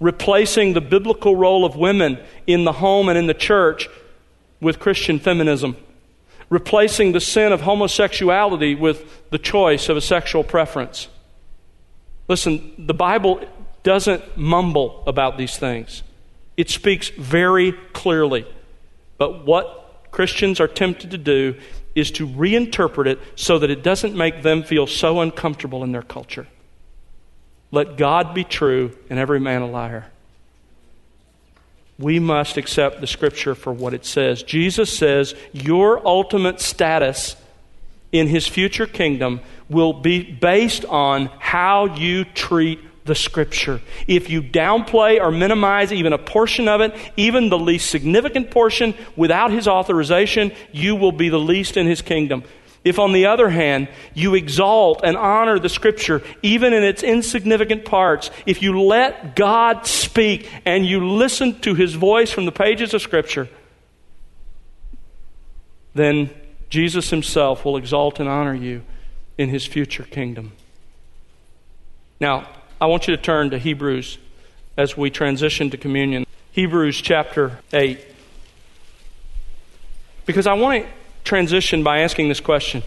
replacing 0.00 0.72
the 0.72 0.80
biblical 0.80 1.36
role 1.36 1.64
of 1.64 1.76
women 1.76 2.18
in 2.46 2.64
the 2.64 2.72
home 2.72 3.08
and 3.08 3.18
in 3.18 3.26
the 3.26 3.34
church 3.34 3.88
with 4.60 4.80
Christian 4.80 5.18
feminism, 5.18 5.76
replacing 6.48 7.12
the 7.12 7.20
sin 7.20 7.52
of 7.52 7.60
homosexuality 7.60 8.74
with 8.74 9.30
the 9.30 9.38
choice 9.38 9.88
of 9.90 9.96
a 9.96 10.00
sexual 10.00 10.42
preference. 10.42 11.08
Listen, 12.28 12.72
the 12.78 12.94
Bible 12.94 13.46
doesn't 13.82 14.36
mumble 14.36 15.04
about 15.06 15.38
these 15.38 15.56
things. 15.58 16.02
It 16.56 16.70
speaks 16.70 17.10
very 17.10 17.72
clearly. 17.92 18.46
But 19.18 19.44
what 19.44 20.06
Christians 20.10 20.60
are 20.60 20.68
tempted 20.68 21.10
to 21.10 21.18
do 21.18 21.56
is 21.96 22.12
to 22.12 22.28
reinterpret 22.28 23.06
it 23.06 23.18
so 23.34 23.58
that 23.58 23.70
it 23.70 23.82
doesn't 23.82 24.14
make 24.14 24.42
them 24.42 24.62
feel 24.62 24.86
so 24.86 25.20
uncomfortable 25.20 25.82
in 25.82 25.90
their 25.90 26.02
culture. 26.02 26.46
Let 27.72 27.96
God 27.96 28.34
be 28.34 28.44
true 28.44 28.96
and 29.10 29.18
every 29.18 29.40
man 29.40 29.62
a 29.62 29.66
liar. 29.66 30.06
We 31.98 32.18
must 32.18 32.58
accept 32.58 33.00
the 33.00 33.06
scripture 33.06 33.54
for 33.54 33.72
what 33.72 33.94
it 33.94 34.04
says. 34.04 34.42
Jesus 34.42 34.96
says 34.96 35.34
your 35.52 36.06
ultimate 36.06 36.60
status 36.60 37.34
in 38.12 38.28
his 38.28 38.46
future 38.46 38.86
kingdom 38.86 39.40
will 39.70 39.94
be 39.94 40.22
based 40.22 40.84
on 40.84 41.26
how 41.38 41.96
you 41.96 42.24
treat 42.24 42.78
the 43.06 43.14
Scripture. 43.14 43.80
If 44.06 44.28
you 44.28 44.42
downplay 44.42 45.20
or 45.20 45.30
minimize 45.30 45.92
even 45.92 46.12
a 46.12 46.18
portion 46.18 46.68
of 46.68 46.80
it, 46.80 46.94
even 47.16 47.48
the 47.48 47.58
least 47.58 47.90
significant 47.90 48.50
portion, 48.50 48.94
without 49.16 49.50
His 49.50 49.66
authorization, 49.66 50.52
you 50.72 50.96
will 50.96 51.12
be 51.12 51.28
the 51.28 51.38
least 51.38 51.76
in 51.76 51.86
His 51.86 52.02
kingdom. 52.02 52.44
If, 52.84 53.00
on 53.00 53.12
the 53.12 53.26
other 53.26 53.48
hand, 53.48 53.88
you 54.14 54.36
exalt 54.36 55.00
and 55.02 55.16
honor 55.16 55.58
the 55.58 55.68
Scripture, 55.68 56.22
even 56.42 56.72
in 56.72 56.84
its 56.84 57.02
insignificant 57.02 57.84
parts, 57.84 58.30
if 58.46 58.62
you 58.62 58.80
let 58.80 59.34
God 59.34 59.86
speak 59.86 60.48
and 60.64 60.86
you 60.86 61.08
listen 61.08 61.58
to 61.60 61.74
His 61.74 61.94
voice 61.94 62.30
from 62.30 62.44
the 62.44 62.52
pages 62.52 62.94
of 62.94 63.02
Scripture, 63.02 63.48
then 65.94 66.30
Jesus 66.70 67.10
Himself 67.10 67.64
will 67.64 67.76
exalt 67.76 68.20
and 68.20 68.28
honor 68.28 68.54
you 68.54 68.82
in 69.36 69.48
His 69.48 69.66
future 69.66 70.04
kingdom. 70.04 70.52
Now, 72.20 72.48
I 72.80 72.86
want 72.86 73.08
you 73.08 73.16
to 73.16 73.22
turn 73.22 73.50
to 73.50 73.58
Hebrews 73.58 74.18
as 74.76 74.96
we 74.96 75.10
transition 75.10 75.70
to 75.70 75.78
communion. 75.78 76.26
Hebrews 76.52 77.00
chapter 77.00 77.58
8. 77.72 77.98
Because 80.26 80.46
I 80.46 80.54
want 80.54 80.84
to 80.84 80.90
transition 81.24 81.82
by 81.82 82.00
asking 82.00 82.28
this 82.28 82.40
question 82.40 82.82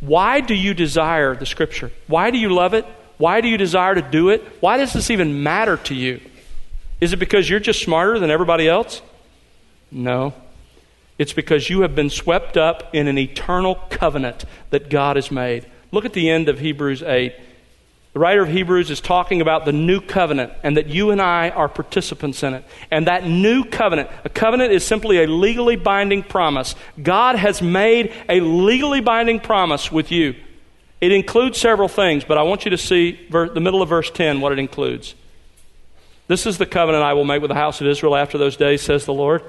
Why 0.00 0.40
do 0.40 0.54
you 0.54 0.74
desire 0.74 1.34
the 1.34 1.46
Scripture? 1.46 1.92
Why 2.06 2.30
do 2.30 2.38
you 2.38 2.50
love 2.50 2.74
it? 2.74 2.84
Why 3.16 3.40
do 3.40 3.48
you 3.48 3.56
desire 3.56 3.94
to 3.94 4.02
do 4.02 4.28
it? 4.28 4.42
Why 4.60 4.76
does 4.76 4.92
this 4.92 5.10
even 5.10 5.42
matter 5.42 5.78
to 5.78 5.94
you? 5.94 6.20
Is 7.00 7.14
it 7.14 7.16
because 7.16 7.48
you're 7.48 7.60
just 7.60 7.82
smarter 7.82 8.18
than 8.18 8.30
everybody 8.30 8.68
else? 8.68 9.00
No. 9.90 10.34
It's 11.18 11.32
because 11.32 11.70
you 11.70 11.80
have 11.80 11.94
been 11.94 12.10
swept 12.10 12.58
up 12.58 12.94
in 12.94 13.08
an 13.08 13.16
eternal 13.16 13.76
covenant 13.88 14.44
that 14.68 14.90
God 14.90 15.16
has 15.16 15.30
made. 15.30 15.66
Look 15.92 16.04
at 16.04 16.12
the 16.12 16.28
end 16.28 16.50
of 16.50 16.58
Hebrews 16.58 17.02
8. 17.02 17.34
The 18.16 18.20
writer 18.20 18.40
of 18.40 18.48
Hebrews 18.48 18.90
is 18.90 19.02
talking 19.02 19.42
about 19.42 19.66
the 19.66 19.74
new 19.74 20.00
covenant 20.00 20.50
and 20.62 20.78
that 20.78 20.86
you 20.86 21.10
and 21.10 21.20
I 21.20 21.50
are 21.50 21.68
participants 21.68 22.42
in 22.42 22.54
it. 22.54 22.64
And 22.90 23.08
that 23.08 23.26
new 23.26 23.62
covenant, 23.62 24.08
a 24.24 24.30
covenant 24.30 24.72
is 24.72 24.86
simply 24.86 25.22
a 25.22 25.26
legally 25.26 25.76
binding 25.76 26.22
promise. 26.22 26.74
God 27.02 27.36
has 27.36 27.60
made 27.60 28.14
a 28.26 28.40
legally 28.40 29.02
binding 29.02 29.38
promise 29.38 29.92
with 29.92 30.10
you. 30.10 30.34
It 31.02 31.12
includes 31.12 31.60
several 31.60 31.88
things, 31.88 32.24
but 32.24 32.38
I 32.38 32.42
want 32.44 32.64
you 32.64 32.70
to 32.70 32.78
see 32.78 33.28
the 33.30 33.60
middle 33.60 33.82
of 33.82 33.90
verse 33.90 34.10
10 34.10 34.40
what 34.40 34.50
it 34.50 34.58
includes. 34.58 35.14
This 36.26 36.46
is 36.46 36.56
the 36.56 36.64
covenant 36.64 37.04
I 37.04 37.12
will 37.12 37.26
make 37.26 37.42
with 37.42 37.50
the 37.50 37.54
house 37.54 37.82
of 37.82 37.86
Israel 37.86 38.16
after 38.16 38.38
those 38.38 38.56
days, 38.56 38.80
says 38.80 39.04
the 39.04 39.12
Lord. 39.12 39.42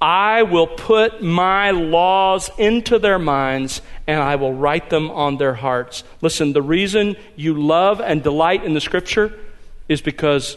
I 0.00 0.44
will 0.44 0.68
put 0.68 1.22
my 1.22 1.72
laws 1.72 2.50
into 2.56 2.98
their 2.98 3.18
minds 3.18 3.82
and 4.06 4.20
I 4.20 4.36
will 4.36 4.54
write 4.54 4.90
them 4.90 5.10
on 5.10 5.38
their 5.38 5.54
hearts. 5.54 6.04
Listen, 6.20 6.52
the 6.52 6.62
reason 6.62 7.16
you 7.34 7.60
love 7.60 8.00
and 8.00 8.22
delight 8.22 8.64
in 8.64 8.74
the 8.74 8.80
scripture 8.80 9.36
is 9.88 10.00
because 10.00 10.56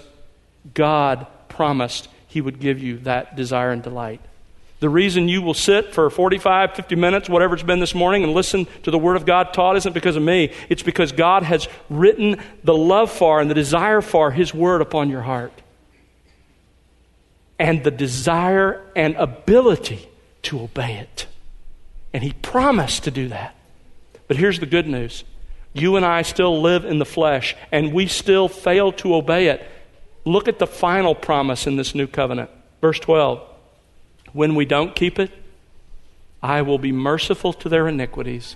God 0.73 1.25
promised 1.49 2.07
he 2.27 2.39
would 2.39 2.59
give 2.59 2.79
you 2.79 2.99
that 2.99 3.35
desire 3.35 3.71
and 3.71 3.81
delight. 3.81 4.21
The 4.79 4.89
reason 4.89 5.27
you 5.27 5.41
will 5.41 5.53
sit 5.53 5.93
for 5.93 6.09
45, 6.09 6.75
50 6.75 6.95
minutes, 6.95 7.29
whatever 7.29 7.53
it's 7.53 7.63
been 7.63 7.79
this 7.79 7.93
morning, 7.93 8.23
and 8.23 8.33
listen 8.33 8.67
to 8.83 8.89
the 8.89 8.97
Word 8.97 9.15
of 9.15 9.27
God 9.27 9.53
taught 9.53 9.77
isn't 9.77 9.93
because 9.93 10.15
of 10.15 10.23
me. 10.23 10.53
It's 10.69 10.81
because 10.81 11.11
God 11.11 11.43
has 11.43 11.67
written 11.89 12.39
the 12.63 12.75
love 12.75 13.11
for 13.11 13.39
and 13.41 13.49
the 13.49 13.53
desire 13.53 14.01
for 14.01 14.31
His 14.31 14.55
Word 14.55 14.81
upon 14.81 15.09
your 15.09 15.21
heart 15.21 15.53
and 17.61 17.83
the 17.83 17.91
desire 17.91 18.81
and 18.95 19.15
ability 19.17 20.09
to 20.41 20.59
obey 20.61 20.97
it. 20.97 21.27
And 22.11 22.23
he 22.23 22.33
promised 22.33 23.03
to 23.03 23.11
do 23.11 23.27
that. 23.27 23.55
But 24.27 24.37
here's 24.37 24.59
the 24.59 24.65
good 24.65 24.87
news 24.87 25.23
you 25.71 25.95
and 25.95 26.03
I 26.05 26.23
still 26.23 26.59
live 26.59 26.83
in 26.83 26.97
the 26.97 27.05
flesh, 27.05 27.55
and 27.71 27.93
we 27.93 28.07
still 28.07 28.49
fail 28.49 28.91
to 28.93 29.15
obey 29.15 29.47
it. 29.47 29.65
Look 30.25 30.47
at 30.47 30.59
the 30.59 30.67
final 30.67 31.13
promise 31.15 31.67
in 31.67 31.77
this 31.77 31.93
new 31.93 32.07
covenant. 32.07 32.49
Verse 32.81 32.99
12 32.99 33.41
When 34.33 34.55
we 34.55 34.65
don't 34.65 34.95
keep 34.95 35.19
it, 35.19 35.31
I 36.41 36.63
will 36.63 36.79
be 36.79 36.91
merciful 36.91 37.53
to 37.53 37.69
their 37.69 37.87
iniquities, 37.87 38.55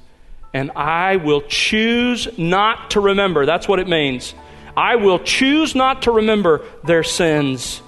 and 0.51 0.71
I 0.71 1.17
will 1.17 1.43
choose 1.43 2.27
not 2.39 2.89
to 2.91 2.99
remember. 2.99 3.45
That's 3.45 3.67
what 3.67 3.77
it 3.77 3.87
means. 3.87 4.33
I 4.75 4.95
will 4.95 5.19
choose 5.19 5.75
not 5.75 6.01
to 6.01 6.11
remember 6.11 6.65
their 6.83 7.03
sins. 7.03 7.83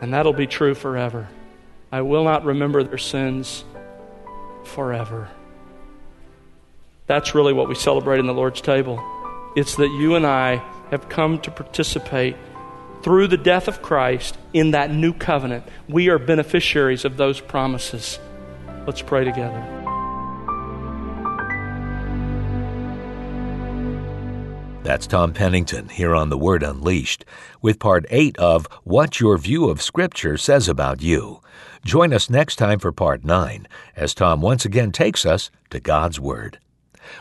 And 0.00 0.12
that'll 0.12 0.32
be 0.32 0.46
true 0.46 0.74
forever. 0.74 1.28
I 1.90 2.02
will 2.02 2.24
not 2.24 2.44
remember 2.44 2.82
their 2.82 2.98
sins 2.98 3.64
forever. 4.64 5.28
That's 7.06 7.34
really 7.34 7.52
what 7.52 7.68
we 7.68 7.74
celebrate 7.74 8.20
in 8.20 8.26
the 8.26 8.34
Lord's 8.34 8.60
table. 8.60 9.02
It's 9.56 9.76
that 9.76 9.88
you 9.88 10.14
and 10.14 10.26
I 10.26 10.62
have 10.90 11.08
come 11.08 11.40
to 11.40 11.50
participate 11.50 12.36
through 13.02 13.28
the 13.28 13.36
death 13.36 13.68
of 13.68 13.80
Christ 13.80 14.36
in 14.52 14.72
that 14.72 14.90
new 14.90 15.12
covenant. 15.12 15.64
We 15.88 16.10
are 16.10 16.18
beneficiaries 16.18 17.04
of 17.04 17.16
those 17.16 17.40
promises. 17.40 18.18
Let's 18.86 19.02
pray 19.02 19.24
together. 19.24 19.77
That's 24.88 25.06
Tom 25.06 25.34
Pennington 25.34 25.90
here 25.90 26.14
on 26.14 26.30
The 26.30 26.38
Word 26.38 26.62
Unleashed 26.62 27.26
with 27.60 27.78
part 27.78 28.06
8 28.08 28.38
of 28.38 28.64
What 28.84 29.20
Your 29.20 29.36
View 29.36 29.68
of 29.68 29.82
Scripture 29.82 30.38
Says 30.38 30.66
About 30.66 31.02
You. 31.02 31.42
Join 31.84 32.14
us 32.14 32.30
next 32.30 32.56
time 32.56 32.78
for 32.78 32.90
part 32.90 33.22
9 33.22 33.68
as 33.96 34.14
Tom 34.14 34.40
once 34.40 34.64
again 34.64 34.90
takes 34.90 35.26
us 35.26 35.50
to 35.68 35.78
God's 35.78 36.18
Word. 36.18 36.58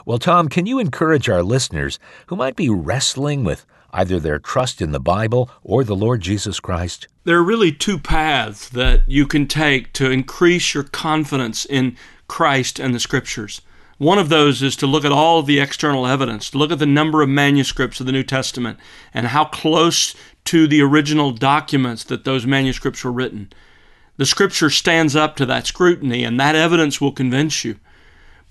Well, 0.06 0.18
Tom, 0.18 0.48
can 0.48 0.66
you 0.66 0.80
encourage 0.80 1.28
our 1.28 1.44
listeners 1.44 2.00
who 2.28 2.38
might 2.38 2.56
be 2.56 2.70
wrestling 2.70 3.44
with 3.44 3.66
either 3.92 4.18
their 4.18 4.40
trust 4.40 4.82
in 4.82 4.94
the 4.94 5.02
Bible 5.02 5.50
or 5.62 5.84
the 5.84 5.94
Lord 5.94 6.22
Jesus 6.22 6.62
Christ? 6.62 7.10
There 7.26 7.36
are 7.36 7.44
really 7.44 7.74
two 7.74 8.00
paths 8.00 8.70
that 8.70 9.02
you 9.08 9.28
can 9.28 9.46
take 9.46 9.92
to 9.92 10.10
increase 10.10 10.74
your 10.74 10.84
confidence 10.84 11.66
in 11.66 11.98
Christ 12.30 12.80
and 12.80 12.96
the 12.96 13.00
Scriptures. 13.02 13.60
One 13.98 14.20
of 14.20 14.30
those 14.30 14.62
is 14.62 14.76
to 14.78 14.88
look 14.88 15.06
at 15.06 15.12
all 15.12 15.40
of 15.40 15.48
the 15.48 15.60
external 15.60 16.06
evidence, 16.06 16.52
to 16.52 16.58
look 16.58 16.72
at 16.72 16.78
the 16.78 16.86
number 16.86 17.24
of 17.24 17.30
manuscripts 17.30 18.00
of 18.00 18.06
the 18.06 18.12
New 18.12 18.24
Testament 18.24 18.78
and 19.14 19.28
how 19.28 19.46
close 19.46 20.16
to 20.46 20.68
the 20.68 20.82
original 20.82 21.32
documents 21.32 22.04
that 22.06 22.24
those 22.24 22.46
manuscripts 22.46 23.04
were 23.04 23.12
written. 23.12 23.52
The 24.18 24.26
Scripture 24.26 24.70
stands 24.70 25.16
up 25.16 25.36
to 25.38 25.46
that 25.48 25.68
scrutiny, 25.68 26.24
and 26.24 26.40
that 26.40 26.56
evidence 26.56 27.02
will 27.02 27.12
convince 27.12 27.66
you. 27.66 27.80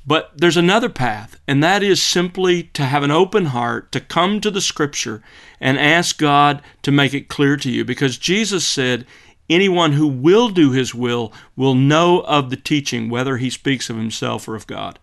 But 0.07 0.33
there's 0.37 0.57
another 0.57 0.89
path, 0.89 1.41
and 1.49 1.63
that 1.63 1.83
is 1.83 2.01
simply 2.01 2.65
to 2.75 2.85
have 2.85 3.03
an 3.03 3.11
open 3.11 3.47
heart, 3.47 3.91
to 3.93 4.01
come 4.01 4.41
to 4.41 4.51
the 4.51 4.61
Scripture 4.61 5.23
and 5.61 5.79
ask 5.79 6.19
God 6.19 6.63
to 6.83 6.93
make 6.93 7.15
it 7.15 7.29
clear 7.29 7.57
to 7.57 7.71
you. 7.71 7.85
Because 7.85 8.19
Jesus 8.19 8.67
said, 8.67 9.07
Anyone 9.49 9.93
who 9.93 10.09
will 10.09 10.49
do 10.49 10.73
His 10.73 10.95
will 10.95 11.33
will 11.55 11.75
know 11.75 12.21
of 12.23 12.51
the 12.51 12.57
teaching, 12.57 13.09
whether 13.09 13.37
He 13.37 13.51
speaks 13.51 13.89
of 13.91 13.97
Himself 13.97 14.49
or 14.49 14.55
of 14.55 14.67
God. 14.67 14.99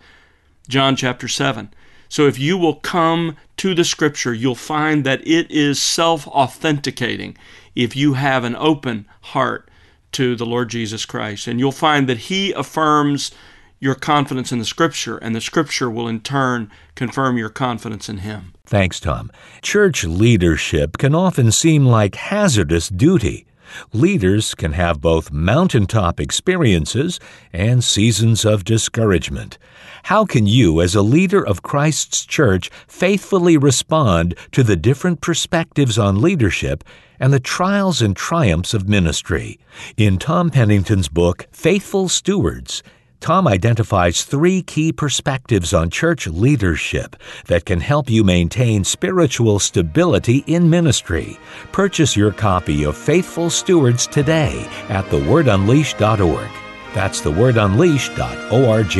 John 0.67 0.95
chapter 0.95 1.28
7. 1.28 1.73
So 2.10 2.28
if 2.28 2.38
you 2.38 2.58
will 2.58 2.76
come 2.76 3.38
to 3.58 3.73
the 3.73 3.84
scripture, 3.84 4.34
you'll 4.34 4.56
find 4.56 5.04
that 5.04 5.26
it 5.28 5.49
is 5.49 5.82
self 5.82 6.28
authenticating 6.28 7.38
if 7.76 7.95
you 7.95 8.13
have 8.13 8.43
an 8.43 8.56
open 8.56 9.08
heart 9.21 9.69
to 10.13 10.36
the 10.36 10.45
Lord 10.45 10.69
Jesus 10.69 11.06
Christ. 11.06 11.47
And 11.47 11.60
you'll 11.60 11.71
find 11.71 12.08
that 12.08 12.19
He 12.19 12.52
affirms 12.54 13.32
your 13.80 13.95
confidence 13.95 14.52
in 14.52 14.60
the 14.60 14.65
Scripture, 14.65 15.17
and 15.17 15.36
the 15.36 15.41
Scripture 15.41 15.89
will 15.89 16.08
in 16.08 16.21
turn 16.21 16.71
confirm 16.95 17.38
your 17.38 17.49
confidence 17.49 18.08
in 18.08 18.19
Him. 18.19 18.54
Thanks, 18.65 18.99
Tom. 18.99 19.30
Church 19.62 20.06
leadership 20.06 20.97
can 20.97 21.13
often 21.13 21.52
seem 21.52 21.86
like 21.86 22.15
hazardous 22.15 22.88
duty. 22.88 23.45
Leaders 23.91 24.55
can 24.55 24.73
have 24.73 25.01
both 25.01 25.31
mountaintop 25.31 26.19
experiences 26.19 27.19
and 27.51 27.83
seasons 27.83 28.45
of 28.45 28.63
discouragement. 28.63 29.57
How 30.03 30.25
can 30.25 30.47
you, 30.47 30.81
as 30.81 30.95
a 30.95 31.01
leader 31.01 31.45
of 31.45 31.63
Christ's 31.63 32.25
church, 32.25 32.69
faithfully 32.88 33.57
respond 33.57 34.36
to 34.51 34.63
the 34.63 34.75
different 34.75 35.21
perspectives 35.21 35.97
on 35.97 36.21
leadership 36.21 36.83
and 37.19 37.31
the 37.31 37.39
trials 37.39 38.01
and 38.01 38.15
triumphs 38.15 38.73
of 38.73 38.89
ministry? 38.89 39.59
In 39.95 40.17
Tom 40.17 40.49
Pennington's 40.49 41.07
book, 41.07 41.47
Faithful 41.51 42.09
Stewards, 42.09 42.83
Tom 43.23 43.47
identifies 43.47 44.25
three 44.25 44.62
key 44.62 44.91
perspectives 44.91 45.73
on 45.73 45.89
church 45.89 46.27
leadership 46.27 47.15
that 47.45 47.63
can 47.63 47.79
help 47.79 48.09
you 48.09 48.21
maintain 48.21 48.83
spiritual 48.83 49.59
stability 49.59 50.43
in 50.45 50.69
ministry. 50.69 51.39
Purchase 51.71 52.17
your 52.17 52.33
copy 52.33 52.83
of 52.83 52.97
Faithful 52.97 53.49
Stewards 53.49 54.07
today 54.07 54.67
at 54.89 55.05
thewordunleashed.org. 55.05 56.49
That's 56.93 57.21
thewordunleashed.org. 57.21 58.97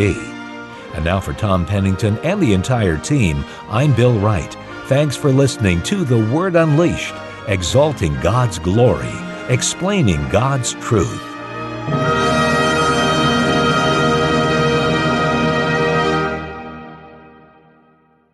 And 0.96 1.04
now 1.04 1.20
for 1.20 1.34
Tom 1.34 1.66
Pennington 1.66 2.18
and 2.20 2.42
the 2.42 2.54
entire 2.54 2.98
team, 2.98 3.44
I'm 3.68 3.94
Bill 3.94 4.18
Wright. 4.20 4.56
Thanks 4.86 5.18
for 5.18 5.34
listening 5.34 5.84
to 5.84 6.06
The 6.06 6.32
Word 6.34 6.56
Unleashed, 6.56 7.14
exalting 7.50 8.18
God's 8.22 8.58
glory, 8.58 9.12
explaining 9.50 10.30
God's 10.30 10.76
truth. 10.76 11.22